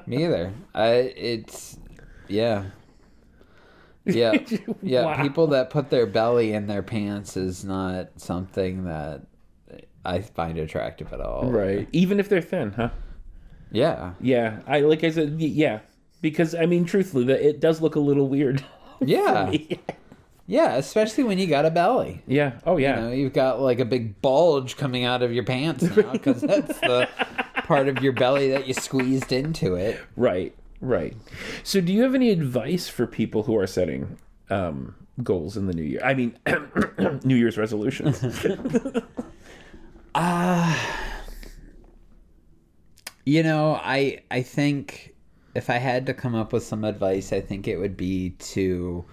Me 0.05 0.23
either. 0.25 0.53
I 0.73 0.87
it's 1.17 1.77
yeah. 2.27 2.65
Yeah. 4.05 4.37
Yeah, 4.81 5.03
Wow. 5.05 5.21
people 5.21 5.47
that 5.47 5.69
put 5.69 5.89
their 5.89 6.05
belly 6.05 6.53
in 6.53 6.67
their 6.67 6.81
pants 6.83 7.35
is 7.35 7.65
not 7.65 8.11
something 8.17 8.85
that 8.85 9.23
I 10.05 10.21
find 10.21 10.57
attractive 10.57 11.11
at 11.11 11.19
all. 11.19 11.51
right. 11.51 11.89
Even 11.91 12.19
if 12.19 12.29
they're 12.29 12.41
thin, 12.41 12.71
huh? 12.71 12.89
Yeah. 13.71 14.13
Yeah. 14.19 14.59
I 14.67 14.79
like 14.81 15.03
I 15.03 15.11
said. 15.11 15.39
Yeah. 15.39 15.79
Because 16.21 16.55
I 16.55 16.65
mean, 16.65 16.85
truthfully, 16.85 17.25
that 17.25 17.41
it 17.47 17.59
does 17.59 17.81
look 17.81 17.95
a 17.95 17.99
little 17.99 18.27
weird. 18.27 18.63
Yeah. 18.99 19.51
Yeah, 20.47 20.75
especially 20.77 21.23
when 21.23 21.37
you 21.37 21.45
got 21.45 21.65
a 21.65 21.69
belly. 21.69 22.23
yeah. 22.25 22.53
Oh 22.65 22.77
yeah. 22.77 22.95
You 22.95 23.01
know, 23.05 23.11
you've 23.11 23.33
got 23.33 23.59
like 23.61 23.79
a 23.79 23.85
big 23.85 24.19
bulge 24.23 24.75
coming 24.75 25.03
out 25.03 25.21
of 25.21 25.31
your 25.31 25.43
pants 25.43 25.83
now 25.83 26.11
because 26.13 26.41
that's 26.41 26.79
the 26.79 27.07
part 27.65 27.89
of 27.89 28.01
your 28.01 28.13
belly 28.13 28.49
that 28.51 28.65
you 28.65 28.73
squeezed 28.73 29.31
into 29.31 29.75
it. 29.75 29.99
Right. 30.15 30.55
Right. 30.81 31.15
So, 31.63 31.81
do 31.81 31.91
you 31.93 32.01
have 32.03 32.15
any 32.15 32.29
advice 32.31 32.87
for 32.89 33.05
people 33.05 33.43
who 33.43 33.55
are 33.57 33.67
setting 33.67 34.17
um, 34.49 34.95
goals 35.21 35.57
in 35.57 35.67
the 35.67 35.73
new 35.73 35.83
year? 35.83 36.01
I 36.03 36.13
mean, 36.13 36.37
New 37.23 37.35
Year's 37.35 37.57
resolutions. 37.57 38.23
You 43.27 43.43
know, 43.43 43.77
I 43.83 44.21
I 44.31 44.41
think 44.41 45.13
if 45.53 45.69
I 45.69 45.79
had 45.79 46.05
to 46.05 46.13
come 46.13 46.33
up 46.33 46.53
with 46.53 46.63
some 46.63 46.85
advice, 46.85 47.33
I 47.33 47.41
think 47.41 47.67
it 47.67 47.75
would 47.77 47.97
be 47.97 48.29
to 48.55 49.03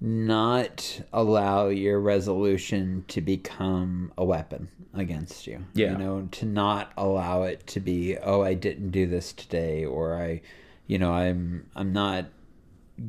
not 0.00 1.02
allow 1.12 1.68
your 1.68 2.00
resolution 2.00 3.04
to 3.08 3.20
become 3.20 4.12
a 4.16 4.24
weapon 4.24 4.68
against 4.94 5.46
you. 5.46 5.62
Yeah. 5.74 5.92
You 5.92 5.98
know, 5.98 6.28
to 6.32 6.46
not 6.46 6.92
allow 6.96 7.42
it 7.42 7.66
to 7.66 7.80
be, 7.80 8.16
oh, 8.16 8.40
I 8.42 8.54
didn't 8.54 8.92
do 8.92 9.06
this 9.06 9.34
today 9.34 9.84
or 9.84 10.16
I 10.16 10.40
you 10.86 10.98
know, 10.98 11.12
I'm 11.12 11.66
I'm 11.76 11.92
not 11.92 12.26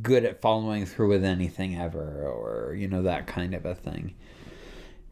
good 0.02 0.26
at 0.26 0.42
following 0.42 0.86
through 0.86 1.10
with 1.10 1.24
anything 1.24 1.78
ever 1.80 2.28
or 2.28 2.76
you 2.76 2.90
know 2.90 3.04
that 3.04 3.26
kind 3.28 3.54
of 3.54 3.66
a 3.66 3.74
thing. 3.74 4.16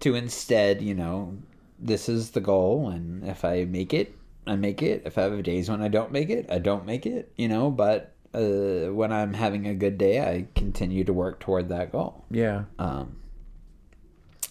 to 0.02 0.16
instead, 0.16 0.82
you 0.82 0.94
know, 0.96 1.38
this 1.80 2.10
is 2.10 2.32
the 2.32 2.42
goal, 2.42 2.90
and 2.90 3.24
if 3.26 3.46
I 3.46 3.66
make 3.66 3.94
it, 3.94 4.16
I 4.48 4.56
make 4.56 4.82
it. 4.82 5.04
If 5.06 5.18
I 5.18 5.24
have 5.24 5.44
days 5.44 5.70
when 5.70 5.82
I 5.82 5.88
don't 5.88 6.12
make 6.12 6.30
it, 6.30 6.48
I 6.52 6.58
don't 6.60 6.86
make 6.86 7.06
it, 7.06 7.32
you 7.38 7.48
know, 7.48 7.70
but 7.70 8.14
uh, 8.34 8.92
when 8.94 9.12
I'm 9.12 9.34
having 9.34 9.68
a 9.68 9.74
good 9.76 9.98
day, 9.98 10.20
I 10.22 10.48
continue 10.56 11.04
to 11.04 11.14
work 11.14 11.40
toward 11.40 11.70
that 11.70 11.92
goal. 11.92 12.26
Yeah. 12.32 12.64
Um, 12.80 13.18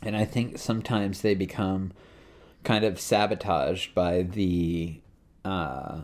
and 0.03 0.16
I 0.16 0.24
think 0.24 0.59
sometimes 0.59 1.22
they 1.22 1.35
become 1.35 1.92
kind 2.64 2.85
of 2.85 3.00
sabotaged 3.00 3.94
by 3.94 4.22
the 4.22 5.00
uh, 5.44 6.03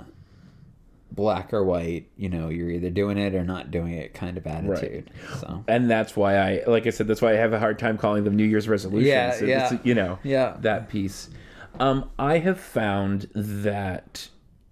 black 1.13 1.53
or 1.55 1.65
white, 1.65 2.09
you 2.17 2.29
know, 2.29 2.49
you're 2.49 2.71
either 2.71 2.91
doing 2.91 3.17
it 3.19 3.35
or 3.35 3.45
not 3.45 3.71
doing 3.71 3.93
it 3.93 4.15
kind 4.15 4.37
of 4.37 4.47
attitude. 4.47 5.11
So, 5.39 5.65
and 5.69 5.89
that's 5.91 6.17
why 6.17 6.37
I, 6.39 6.63
like 6.67 6.87
I 6.87 6.91
said, 6.91 7.07
that's 7.07 7.23
why 7.23 7.33
I 7.33 7.37
have 7.37 7.53
a 7.53 7.59
hard 7.59 7.79
time 7.79 7.97
calling 7.99 8.25
them 8.25 8.37
New 8.37 8.45
Year's 8.45 8.69
resolutions. 8.69 9.07
Yeah, 9.09 9.35
It's- 9.35 9.73
yeah. 9.73 9.79
you 9.85 9.95
know, 9.95 10.19
Yeah. 10.25 10.57
that 10.61 10.89
piece. 10.89 11.31
Um, 11.79 12.11
I 12.19 12.39
have 12.39 12.59
found 12.59 13.29
that 13.35 14.29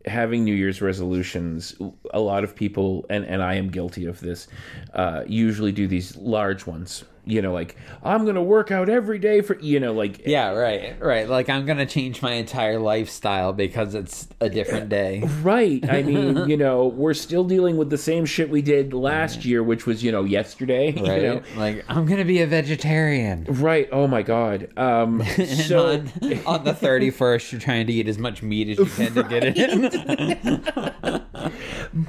having 0.07 0.45
New 0.45 0.55
Year's 0.55 0.81
resolutions, 0.81 1.75
a 2.13 2.21
lot 2.21 2.45
of 2.45 2.55
people, 2.55 3.07
and 3.11 3.25
and 3.25 3.43
I 3.43 3.55
am 3.55 3.71
guilty 3.71 4.07
of 4.07 4.21
this, 4.21 4.49
uh, 4.93 5.25
usually 5.27 5.73
do 5.73 5.87
these 5.87 6.17
large 6.17 6.67
ones. 6.67 7.05
You 7.27 7.43
know, 7.43 7.53
like 7.53 7.77
I'm 8.03 8.25
gonna 8.27 8.43
work 8.43 8.71
out 8.71 8.89
every 8.89 9.19
day 9.19 9.41
for 9.41 9.59
you 9.61 9.81
know, 9.81 9.93
like 9.93 10.27
yeah, 10.27 10.51
right, 10.51 11.01
right. 11.01 11.29
Like, 11.29 11.49
I'm 11.49 11.67
going 11.67 11.79
to 11.79 11.87
change 11.87 12.23
my 12.23 12.33
entire 12.33 12.79
lifestyle 12.79 13.53
because 13.53 13.95
it's 13.95 14.29
a 14.41 14.49
different 14.49 14.89
day. 14.89 15.23
Right. 15.45 15.85
I 15.91 16.03
mean, 16.03 16.49
you 16.49 16.57
know, 16.57 16.87
we're 16.87 17.13
still 17.13 17.45
dealing 17.45 17.77
with 17.77 17.91
the 17.91 17.99
same 17.99 18.25
shit 18.25 18.49
we 18.49 18.63
did 18.63 18.95
last 18.95 19.45
year, 19.45 19.63
which 19.63 19.85
was, 19.85 20.03
you 20.03 20.11
know, 20.11 20.25
yesterday. 20.25 20.93
Right? 20.93 21.23
You 21.23 21.29
know? 21.29 21.43
Like, 21.57 21.85
I'm 21.89 22.07
going 22.07 22.19
to 22.19 22.25
be 22.25 22.41
a 22.41 22.47
vegetarian. 22.47 23.45
Right. 23.45 23.89
Oh 23.93 24.07
my 24.07 24.23
god. 24.23 24.71
Um 24.79 25.23
so 25.67 25.89
on, 25.89 26.09
on 26.47 26.65
the 26.65 26.73
31st, 26.73 27.53
you're 27.53 27.61
trying 27.61 27.87
to 27.89 27.93
eat 27.93 28.09
as 28.09 28.17
much 28.17 28.43
meat 28.43 28.71
as 28.71 28.79
you 28.79 28.87
can 28.87 29.15
to 29.15 29.23
get 29.25 29.45
it 29.45 29.59
in. 29.59 31.13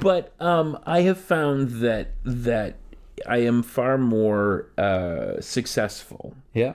but 0.02 0.34
um 0.40 0.80
I 0.86 1.02
have 1.02 1.20
found 1.20 1.82
that 1.82 2.12
that 2.24 2.78
I 3.28 3.38
am 3.38 3.64
far 3.64 3.98
more 3.98 4.68
uh 4.78 5.40
successful 5.42 6.36
yeah. 6.54 6.74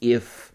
if 0.00 0.52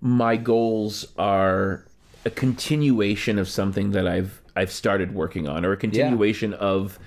my 0.00 0.36
goals 0.36 1.06
are 1.18 1.84
a 2.24 2.30
continuation 2.30 3.38
of 3.38 3.48
something 3.48 3.90
that 3.92 4.06
I've 4.06 4.40
I've 4.56 4.70
started 4.72 5.14
working 5.14 5.48
on 5.48 5.64
or 5.64 5.72
a 5.72 5.76
continuation 5.76 6.52
of 6.54 6.98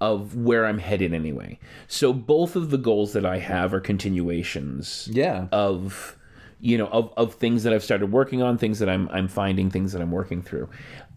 of 0.00 0.36
where 0.36 0.66
I'm 0.66 0.78
headed 0.78 1.14
anyway. 1.14 1.58
So 1.88 2.12
both 2.12 2.56
of 2.56 2.70
the 2.70 2.78
goals 2.78 3.12
that 3.12 3.24
I 3.24 3.38
have 3.38 3.72
are 3.72 3.80
continuations 3.80 5.08
Yeah. 5.12 5.46
of 5.52 6.16
you 6.60 6.78
know 6.78 6.86
of, 6.88 7.12
of 7.16 7.34
things 7.34 7.62
that 7.64 7.72
I've 7.72 7.84
started 7.84 8.10
working 8.12 8.42
on, 8.42 8.58
things 8.58 8.78
that 8.78 8.88
I'm 8.88 9.08
I'm 9.10 9.28
finding, 9.28 9.70
things 9.70 9.92
that 9.92 10.00
I'm 10.02 10.10
working 10.12 10.42
through. 10.42 10.68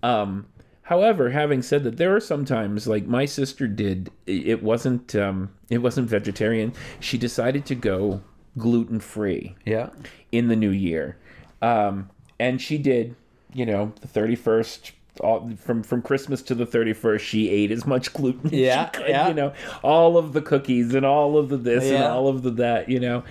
Um 0.04 0.46
However, 0.88 1.32
having 1.32 1.62
said 1.62 1.84
that, 1.84 1.98
there 1.98 2.16
are 2.16 2.20
sometimes 2.22 2.88
like 2.88 3.06
my 3.06 3.26
sister 3.26 3.68
did. 3.68 4.10
It 4.26 4.64
wasn't. 4.64 5.16
Um, 5.16 5.52
it 5.70 5.80
wasn't 5.80 6.10
vegetarian. 6.10 6.74
She 7.00 7.18
decided 7.18 7.66
to 7.68 7.76
go 7.76 8.22
gluten 8.58 9.00
free 9.00 9.56
Yeah. 9.66 9.90
in 10.32 10.48
the 10.48 10.56
new 10.56 10.70
year. 10.72 11.18
Um, 11.62 12.10
and 12.40 12.62
she 12.62 12.78
did, 12.78 13.16
you 13.54 13.66
know, 13.66 13.92
the 14.02 14.08
31st, 14.08 14.92
all, 15.22 15.52
from, 15.58 15.84
from 15.84 16.02
Christmas 16.02 16.42
to 16.44 16.56
the 16.56 16.66
31st, 16.66 17.20
she 17.20 17.50
ate 17.50 17.70
as 17.72 17.86
much 17.86 18.14
gluten 18.14 18.50
Yeah, 18.54 18.84
as 18.84 18.86
she 18.96 19.02
could, 19.04 19.10
yeah. 19.10 19.28
you 19.28 19.34
know, 19.34 19.54
all 19.84 20.18
of 20.18 20.34
the 20.34 20.42
cookies 20.42 20.94
and 20.96 21.06
all 21.06 21.38
of 21.38 21.50
the 21.50 21.58
this 21.58 21.84
and 21.84 22.04
all 22.04 22.28
of 22.30 22.44
the 22.44 22.52
that, 22.52 22.90
you 22.90 23.00
know. 23.00 23.24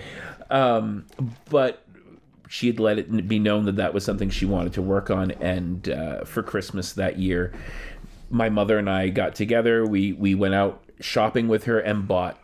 Um, 0.49 1.05
but 1.49 1.81
she 2.47 2.67
had 2.67 2.79
let 2.79 2.97
it 2.97 3.27
be 3.27 3.39
known 3.39 3.65
that 3.65 3.75
that 3.75 3.93
was 3.93 4.03
something 4.03 4.29
she 4.29 4.45
wanted 4.45 4.73
to 4.73 4.81
work 4.81 5.09
on. 5.09 5.31
And 5.31 5.89
uh, 5.89 6.23
for 6.23 6.43
Christmas 6.43 6.93
that 6.93 7.19
year, 7.19 7.53
my 8.29 8.49
mother 8.49 8.77
and 8.77 8.89
I 8.89 9.09
got 9.09 9.35
together. 9.35 9.85
We, 9.85 10.13
we 10.13 10.35
went 10.35 10.53
out 10.53 10.83
shopping 10.99 11.47
with 11.47 11.65
her 11.65 11.79
and 11.79 12.07
bought 12.07 12.39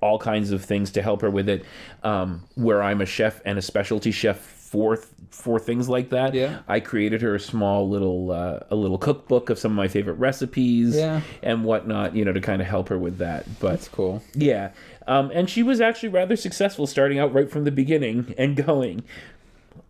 all 0.00 0.18
kinds 0.18 0.50
of 0.50 0.64
things 0.64 0.90
to 0.92 1.02
help 1.02 1.22
her 1.22 1.30
with 1.30 1.48
it. 1.48 1.64
Um, 2.02 2.44
where 2.54 2.82
I'm 2.82 3.00
a 3.00 3.06
chef 3.06 3.40
and 3.44 3.58
a 3.58 3.62
specialty 3.62 4.10
chef 4.10 4.38
for 4.76 4.98
for 5.30 5.58
things 5.58 5.88
like 5.88 6.10
that. 6.10 6.34
Yeah. 6.34 6.60
I 6.68 6.80
created 6.80 7.22
her 7.22 7.34
a 7.34 7.40
small 7.40 7.88
little 7.88 8.30
uh, 8.30 8.60
a 8.70 8.76
little 8.76 8.98
cookbook 8.98 9.48
of 9.48 9.58
some 9.58 9.72
of 9.72 9.76
my 9.76 9.88
favorite 9.88 10.14
recipes 10.18 10.94
Yeah. 10.96 11.22
and 11.42 11.64
whatnot. 11.64 12.14
You 12.14 12.24
know, 12.26 12.32
to 12.34 12.40
kind 12.40 12.60
of 12.60 12.68
help 12.68 12.88
her 12.90 12.98
with 12.98 13.18
that. 13.18 13.46
But 13.58 13.70
That's 13.70 13.88
cool. 13.88 14.22
yeah, 14.34 14.72
um, 15.06 15.30
and 15.34 15.48
she 15.48 15.62
was 15.62 15.80
actually 15.80 16.10
rather 16.10 16.36
successful 16.36 16.86
starting 16.86 17.18
out 17.18 17.32
right 17.32 17.50
from 17.50 17.64
the 17.64 17.70
beginning 17.70 18.34
and 18.38 18.54
going. 18.56 19.02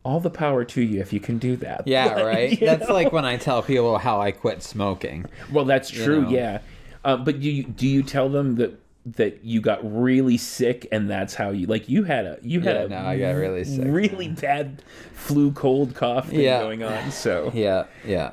All 0.04 0.20
the 0.20 0.30
power 0.30 0.64
to 0.64 0.80
you 0.82 1.00
if 1.00 1.12
you 1.12 1.18
can 1.18 1.38
do 1.38 1.56
that. 1.56 1.82
Yeah, 1.84 2.08
But, 2.14 2.24
right. 2.26 2.60
That's 2.60 2.86
know? 2.88 2.94
like 2.94 3.10
when 3.12 3.24
I 3.24 3.36
tell 3.38 3.60
people 3.60 3.98
how 3.98 4.20
I 4.20 4.30
quit 4.30 4.62
smoking. 4.62 5.26
Well, 5.52 5.64
that's 5.64 5.90
true. 5.90 6.22
know. 6.22 6.28
Yeah, 6.30 6.60
uh, 7.04 7.16
but 7.16 7.40
do 7.40 7.50
you 7.50 7.64
do 7.64 7.88
you 7.88 8.04
tell 8.04 8.28
them 8.28 8.54
that 8.56 8.78
that 9.14 9.44
you 9.44 9.60
got 9.60 9.78
really 9.82 10.36
sick 10.36 10.86
and 10.90 11.08
that's 11.08 11.32
how 11.34 11.50
you 11.50 11.66
like 11.68 11.88
you 11.88 12.02
had 12.04 12.26
a 12.26 12.38
you 12.42 12.60
had 12.60 12.74
Yeah, 12.76 12.82
a 12.82 12.88
no, 12.88 12.98
I 13.08 13.18
got 13.18 13.30
really 13.36 13.62
sick. 13.64 13.84
really 13.86 14.28
bad 14.28 14.82
flu 15.14 15.52
cold 15.52 15.94
cough 15.94 16.28
thing 16.28 16.40
Yeah. 16.40 16.60
going 16.60 16.82
on. 16.82 17.10
So 17.12 17.50
Yeah, 17.54 17.84
yeah. 18.04 18.32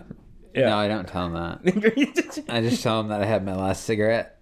Yeah. 0.55 0.69
No, 0.69 0.77
I 0.77 0.87
don't 0.87 1.07
tell 1.07 1.29
them 1.29 1.61
that. 1.63 2.45
I 2.49 2.61
just 2.61 2.81
tell 2.83 2.97
them 3.01 3.09
that 3.09 3.21
I 3.21 3.25
had 3.25 3.43
my 3.45 3.55
last 3.55 3.83
cigarette. 3.85 4.39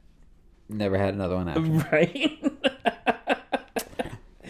Never 0.69 0.97
had 0.97 1.13
another 1.13 1.35
one 1.35 1.49
after. 1.49 1.61
right. 1.91 2.37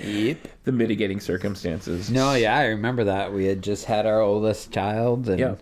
Yep. 0.03 0.37
the 0.63 0.71
mitigating 0.71 1.19
circumstances. 1.19 2.09
No, 2.09 2.33
yeah, 2.33 2.55
I 2.57 2.65
remember 2.67 3.03
that. 3.05 3.31
We 3.33 3.45
had 3.45 3.61
just 3.61 3.85
had 3.85 4.05
our 4.05 4.19
oldest 4.19 4.71
child, 4.71 5.29
and 5.29 5.39
Yeah. 5.39 5.55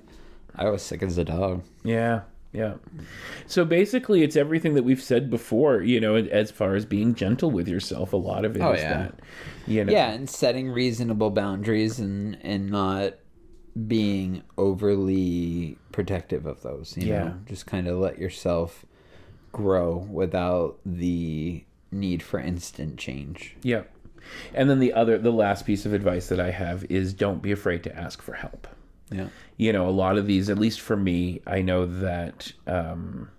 I 0.56 0.70
was 0.70 0.82
sick 0.82 1.04
as 1.04 1.18
a 1.18 1.26
dog. 1.26 1.64
Yeah. 1.84 2.22
Yeah. 2.52 2.76
So 3.46 3.64
basically, 3.64 4.24
it's 4.24 4.36
everything 4.36 4.74
that 4.74 4.84
we've 4.84 5.02
said 5.02 5.30
before, 5.30 5.82
you 5.82 6.00
know, 6.00 6.16
as 6.16 6.50
far 6.50 6.76
as 6.76 6.86
being 6.86 7.14
gentle 7.14 7.52
with 7.52 7.68
yourself. 7.68 8.12
A 8.14 8.18
lot 8.18 8.44
of 8.44 8.56
it 8.56 8.62
oh, 8.62 8.72
is 8.74 8.80
Oh, 8.80 8.84
yeah. 8.84 8.98
that, 8.98 9.20
you 9.68 9.86
know. 9.86 9.92
Yeah, 9.92 10.12
and 10.12 10.30
setting 10.30 10.70
reasonable 10.70 11.30
boundaries 11.30 12.00
and 12.00 12.38
and 12.42 12.70
not 12.70 13.14
being 13.88 14.42
overly 14.58 15.78
protective 15.92 16.46
of 16.46 16.62
those. 16.64 16.98
You 16.98 17.08
Yeah. 17.10 17.24
know, 17.24 17.36
just 17.46 17.66
kind 17.68 17.88
of 17.88 18.00
let 18.00 18.18
yourself 18.18 18.86
grow 19.52 19.98
without 20.12 20.80
the 20.86 21.64
need 21.92 22.24
for 22.24 22.40
instant 22.40 22.98
change. 22.98 23.56
Yeah. 23.62 23.84
And 24.54 24.70
then 24.70 24.80
the 24.80 24.94
other, 24.94 25.18
the 25.18 25.32
last 25.32 25.66
piece 25.66 25.86
of 25.86 25.94
advice 25.94 26.28
that 26.28 26.40
I 26.40 26.52
have 26.52 26.86
is 26.90 27.14
don't 27.14 27.42
be 27.42 27.52
afraid 27.52 27.84
to 27.84 27.96
ask 27.96 28.22
for 28.22 28.34
help. 28.34 28.68
Yeah. 29.12 29.28
you 29.58 29.74
know 29.74 29.88
a 29.88 29.92
lot 29.92 30.18
of 30.18 30.28
these 30.28 30.50
at 30.50 30.60
least 30.60 30.82
for 30.82 30.96
me 30.96 31.42
i 31.48 31.62
know 31.62 31.86
that 31.86 32.52
um 32.68 33.30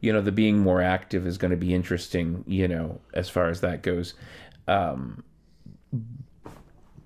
you 0.00 0.12
know 0.12 0.20
the 0.20 0.32
being 0.32 0.58
more 0.58 0.80
active 0.80 1.26
is 1.26 1.36
going 1.38 1.50
to 1.50 1.56
be 1.56 1.74
interesting 1.74 2.44
you 2.46 2.68
know 2.68 3.00
as 3.12 3.28
far 3.28 3.48
as 3.48 3.60
that 3.60 3.82
goes 3.82 4.14
um 4.66 5.22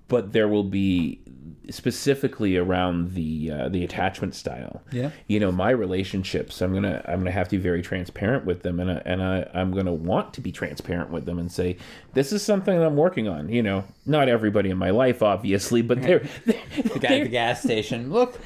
but 0.09 0.33
there 0.33 0.47
will 0.49 0.63
be 0.65 1.21
specifically 1.69 2.57
around 2.57 3.13
the 3.13 3.51
uh, 3.51 3.69
the 3.69 3.83
attachment 3.83 4.33
style 4.33 4.81
Yeah. 4.91 5.11
you 5.27 5.39
know 5.39 5.51
my 5.51 5.69
relationships 5.69 6.61
i'm 6.61 6.73
gonna 6.73 7.01
i'm 7.07 7.19
gonna 7.19 7.29
have 7.31 7.47
to 7.49 7.57
be 7.57 7.61
very 7.61 7.81
transparent 7.83 8.43
with 8.43 8.63
them 8.63 8.79
and, 8.79 8.89
I, 8.91 9.01
and 9.05 9.21
I, 9.23 9.47
i'm 9.53 9.71
gonna 9.71 9.93
want 9.93 10.33
to 10.33 10.41
be 10.41 10.51
transparent 10.51 11.11
with 11.11 11.25
them 11.25 11.37
and 11.37 11.51
say 11.51 11.77
this 12.15 12.33
is 12.33 12.41
something 12.41 12.75
that 12.77 12.85
i'm 12.85 12.95
working 12.97 13.27
on 13.27 13.49
you 13.49 13.61
know 13.61 13.83
not 14.07 14.27
everybody 14.29 14.71
in 14.71 14.77
my 14.79 14.89
life 14.89 15.21
obviously 15.21 15.83
but 15.83 16.01
they're, 16.01 16.23
The 16.45 16.99
guy 16.99 17.19
at 17.19 17.23
the 17.23 17.29
gas 17.29 17.61
station. 17.61 18.11
Look, 18.11 18.39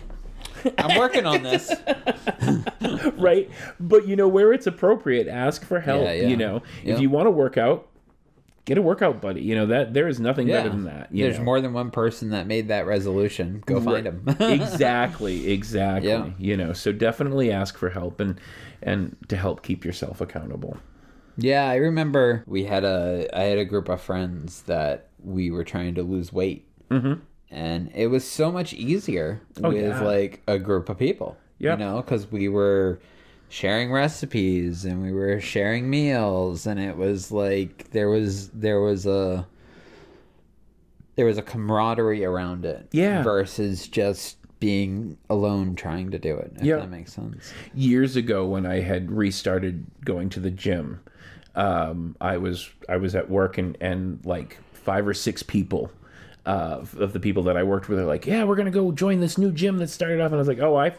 I'm 0.77 0.97
working 0.99 1.25
on 1.25 1.43
this. 1.43 1.71
right? 3.17 3.49
But 3.79 4.07
you 4.07 4.15
know 4.15 4.27
where 4.27 4.53
it's 4.53 4.67
appropriate, 4.67 5.27
ask 5.27 5.63
for 5.65 5.79
help. 5.79 6.03
Yeah, 6.03 6.13
yeah. 6.13 6.27
You 6.27 6.37
know, 6.37 6.61
Yeah. 6.83 6.93
if 6.95 6.99
you 7.01 7.09
want 7.09 7.27
to 7.27 7.31
work 7.31 7.57
out, 7.57 7.87
get 8.65 8.77
a 8.77 8.81
workout 8.81 9.21
buddy. 9.21 9.41
You 9.41 9.55
know 9.55 9.65
that 9.67 9.93
there 9.93 10.07
is 10.07 10.19
nothing 10.19 10.47
Yeah. 10.47 10.57
better 10.57 10.69
than 10.69 10.83
that. 10.85 11.09
There's 11.11 11.37
know? 11.37 11.43
more 11.43 11.61
than 11.61 11.73
one 11.73 11.91
person 11.91 12.29
that 12.31 12.47
made 12.47 12.67
that 12.69 12.85
resolution. 12.85 13.63
Go 13.65 13.79
find 13.81 14.05
them. 14.05 14.23
exactly, 14.39 15.51
exactly. 15.51 16.09
Yeah. 16.09 16.29
You 16.37 16.57
know, 16.57 16.73
so 16.73 16.91
definitely 16.91 17.51
ask 17.51 17.77
for 17.77 17.89
help 17.89 18.19
and 18.19 18.39
and 18.81 19.15
to 19.29 19.35
help 19.37 19.63
keep 19.63 19.85
yourself 19.85 20.21
accountable. 20.21 20.77
Yeah, 21.37 21.67
I 21.67 21.75
remember 21.75 22.43
we 22.45 22.65
had 22.65 22.83
a 22.83 23.27
I 23.33 23.43
had 23.43 23.57
a 23.57 23.65
group 23.65 23.89
of 23.89 24.01
friends 24.01 24.61
that 24.63 25.07
we 25.23 25.51
were 25.51 25.63
trying 25.63 25.95
to 25.95 26.03
lose 26.03 26.31
weight, 26.31 26.67
mm-hmm. 26.91 27.13
and 27.49 27.91
it 27.95 28.07
was 28.07 28.29
so 28.29 28.51
much 28.51 28.73
easier 28.73 29.41
with 29.55 29.65
Oh, 29.65 29.69
yeah. 29.71 30.01
like 30.01 30.41
a 30.47 30.59
group 30.59 30.89
of 30.89 30.97
people. 30.97 31.37
Yeah. 31.59 31.73
you 31.73 31.77
know, 31.79 31.97
because 32.01 32.29
we 32.31 32.49
were 32.49 32.99
sharing 33.53 33.91
recipes 33.91 34.83
and 34.83 35.03
we 35.03 35.11
were 35.11 35.39
sharing 35.39 35.87
meals, 35.87 36.65
and 36.65 36.79
it 36.79 36.97
was 36.97 37.31
like 37.31 37.87
there 37.91 38.09
was 38.09 38.49
there 38.49 38.81
was 38.81 39.05
a 39.05 39.45
there 41.15 41.27
was 41.27 41.37
a 41.37 41.43
camaraderie 41.43 42.25
around 42.25 42.65
it. 42.65 42.87
Yeah. 42.91 43.21
versus 43.21 43.87
just 43.87 44.37
being 44.59 45.17
alone 45.29 45.75
trying 45.75 46.09
to 46.09 46.17
do 46.17 46.35
it. 46.35 46.53
If 46.55 46.63
Yeah. 46.63 46.77
that 46.77 46.89
makes 46.89 47.13
sense. 47.13 47.53
years 47.75 48.15
ago 48.15 48.47
when 48.47 48.65
I 48.65 48.79
had 48.79 49.11
restarted 49.11 49.85
going 50.03 50.29
to 50.29 50.39
the 50.39 50.49
gym, 50.49 51.01
um, 51.53 52.15
I 52.19 52.37
was 52.37 52.67
I 52.89 52.97
was 52.97 53.13
at 53.13 53.29
work 53.29 53.59
and 53.59 53.77
and 53.79 54.19
like 54.25 54.57
five 54.73 55.07
or 55.07 55.13
six 55.13 55.43
people 55.43 55.91
uh, 56.47 56.83
of 56.97 57.13
the 57.13 57.19
people 57.19 57.43
that 57.43 57.55
I 57.55 57.61
worked 57.61 57.87
with 57.87 57.99
are 57.99 58.05
like, 58.05 58.25
yeah, 58.25 58.45
we're 58.45 58.55
gonna 58.55 58.71
go 58.71 58.91
join 58.91 59.19
this 59.19 59.37
new 59.37 59.51
gym 59.51 59.77
that 59.77 59.89
started 59.91 60.19
off, 60.21 60.27
and 60.31 60.35
I 60.35 60.39
was 60.39 60.47
like, 60.47 60.59
oh, 60.59 60.75
I. 60.75 60.93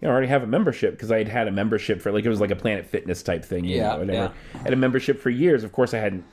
You 0.00 0.08
know, 0.08 0.12
already 0.12 0.26
have 0.28 0.42
a 0.42 0.46
membership 0.46 0.92
because 0.94 1.10
I 1.10 1.18
had 1.18 1.28
had 1.28 1.48
a 1.48 1.52
membership 1.52 2.02
for 2.02 2.12
like 2.12 2.24
it 2.24 2.28
was 2.28 2.40
like 2.40 2.50
a 2.50 2.56
Planet 2.56 2.86
Fitness 2.86 3.22
type 3.22 3.44
thing. 3.44 3.64
You 3.64 3.76
Yeah, 3.76 3.96
know, 3.96 4.12
I 4.12 4.16
yeah. 4.16 4.32
had 4.62 4.72
a 4.72 4.76
membership 4.76 5.20
for 5.20 5.30
years. 5.30 5.64
Of 5.64 5.72
course, 5.72 5.94
I 5.94 5.98
hadn't 5.98 6.24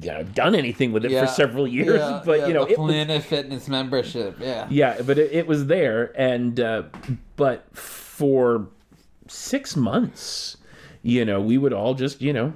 you 0.00 0.10
know, 0.10 0.22
done 0.22 0.54
anything 0.54 0.92
with 0.92 1.04
it 1.04 1.10
Yeah, 1.10 1.26
for 1.26 1.32
several 1.32 1.66
years, 1.66 2.00
yeah, 2.00 2.22
but 2.26 2.48
you 2.48 2.54
know, 2.54 2.64
the 2.64 2.72
it 2.72 2.78
was, 2.78 2.90
Planet 2.90 3.22
Fitness 3.22 3.68
membership. 3.68 4.38
Yeah. 4.40 4.66
yeah, 4.70 5.02
but 5.02 5.18
it, 5.18 5.32
it 5.32 5.46
was 5.46 5.66
there, 5.66 6.12
and 6.20 6.58
uh, 6.58 6.84
but 7.36 7.66
for 7.76 8.68
six 9.28 9.76
months, 9.76 10.56
you 11.02 11.24
know, 11.24 11.40
we 11.40 11.58
would 11.58 11.72
all 11.72 11.94
just, 11.94 12.22
you 12.22 12.32
know, 12.32 12.52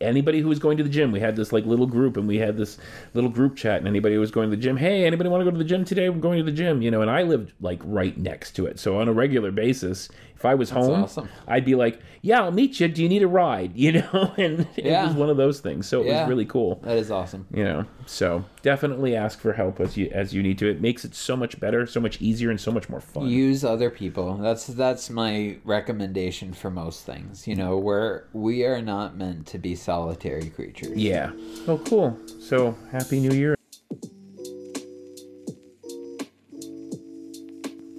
anybody 0.00 0.40
who 0.40 0.48
was 0.48 0.60
going 0.60 0.76
to 0.76 0.84
the 0.84 0.88
gym, 0.88 1.10
we 1.10 1.18
had 1.18 1.34
this 1.34 1.52
like 1.52 1.66
little 1.66 1.86
group, 1.86 2.16
and 2.16 2.28
we 2.28 2.38
had 2.38 2.56
this 2.56 2.78
little 3.14 3.30
group 3.30 3.56
chat, 3.56 3.78
and 3.78 3.88
anybody 3.88 4.14
who 4.14 4.20
was 4.20 4.30
going 4.30 4.50
to 4.50 4.56
the 4.56 4.62
gym, 4.62 4.76
hey, 4.76 5.04
anybody 5.04 5.28
want 5.28 5.40
to 5.40 5.44
go 5.44 5.50
to 5.50 5.58
the 5.58 5.64
gym 5.64 5.84
today? 5.84 6.08
We're 6.08 6.20
going 6.20 6.38
to 6.38 6.44
the 6.44 6.56
gym, 6.56 6.80
you 6.80 6.90
know, 6.90 7.02
and 7.02 7.10
I 7.10 7.22
lived 7.22 7.52
like 7.60 7.80
right 7.84 8.16
next 8.16 8.52
to 8.52 8.66
it, 8.66 8.78
so 8.78 8.98
on 8.98 9.08
a 9.08 9.12
regular 9.12 9.50
basis, 9.50 10.08
if 10.42 10.46
I 10.46 10.54
was 10.56 10.70
home, 10.70 11.04
awesome. 11.04 11.28
I'd 11.46 11.64
be 11.64 11.76
like, 11.76 12.00
yeah, 12.20 12.42
I'll 12.42 12.50
meet 12.50 12.80
you. 12.80 12.88
Do 12.88 13.00
you 13.02 13.08
need 13.08 13.22
a 13.22 13.28
ride? 13.28 13.72
You 13.82 13.92
know, 13.92 14.32
and 14.36 14.66
it 14.76 15.06
was 15.06 15.14
one 15.14 15.30
of 15.30 15.36
those 15.36 15.60
things. 15.60 15.86
So 15.88 16.02
it 16.02 16.06
Yeah. 16.08 16.20
was 16.22 16.28
really 16.28 16.44
cool 16.46 16.80
That 16.82 16.96
is 16.98 17.10
awesome. 17.10 17.46
you 17.54 17.64
know 17.64 17.84
so 18.06 18.44
definitely 18.62 19.14
ask 19.14 19.38
for 19.38 19.52
help 19.52 19.78
as 19.78 19.96
you 19.96 20.10
as 20.12 20.34
you 20.34 20.42
need 20.42 20.58
to 20.58 20.68
it 20.68 20.80
makes 20.80 21.04
it 21.04 21.14
so 21.14 21.36
much 21.36 21.58
better 21.60 21.86
so 21.86 22.00
much 22.00 22.20
easier 22.20 22.50
and 22.50 22.60
so 22.60 22.72
much 22.72 22.88
more 22.88 23.00
fun 23.00 23.28
use 23.28 23.64
other 23.64 23.90
people 23.90 24.36
that's 24.38 24.66
that's 24.66 25.08
my 25.08 25.56
recommendation 25.64 26.52
for 26.52 26.68
most 26.70 27.06
things 27.06 27.46
you 27.46 27.54
know 27.54 27.78
we're 27.78 28.24
we 28.32 28.64
are 28.64 28.82
not 28.82 29.16
meant 29.16 29.46
to 29.46 29.56
be 29.58 29.74
solitary 29.76 30.50
creatures 30.50 30.96
yeah 30.96 31.30
oh 31.68 31.78
cool 31.86 32.18
so 32.40 32.76
happy 32.90 33.20
new 33.20 33.34
year 33.36 33.54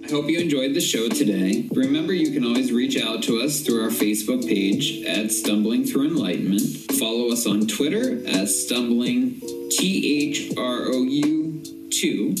I 0.04 0.10
hope 0.10 0.28
you 0.28 0.38
enjoyed 0.38 0.74
the 0.74 0.82
show 0.82 1.08
today. 1.08 1.66
Remember, 1.72 2.12
you 2.12 2.30
can 2.30 2.44
always 2.44 2.70
reach 2.70 3.02
out 3.02 3.22
to 3.22 3.40
us 3.40 3.62
through 3.62 3.82
our 3.82 3.88
Facebook 3.88 4.46
page 4.46 5.02
at 5.06 5.32
Stumbling 5.32 5.86
Through 5.86 6.08
Enlightenment. 6.08 6.60
Follow 6.98 7.32
us 7.32 7.46
on 7.46 7.66
Twitter 7.66 8.22
at 8.28 8.48
Stumbling 8.48 9.40
T 9.70 10.28
H 10.28 10.52
R 10.58 10.88
O 10.88 11.04
U 11.04 11.62
2. 11.90 12.34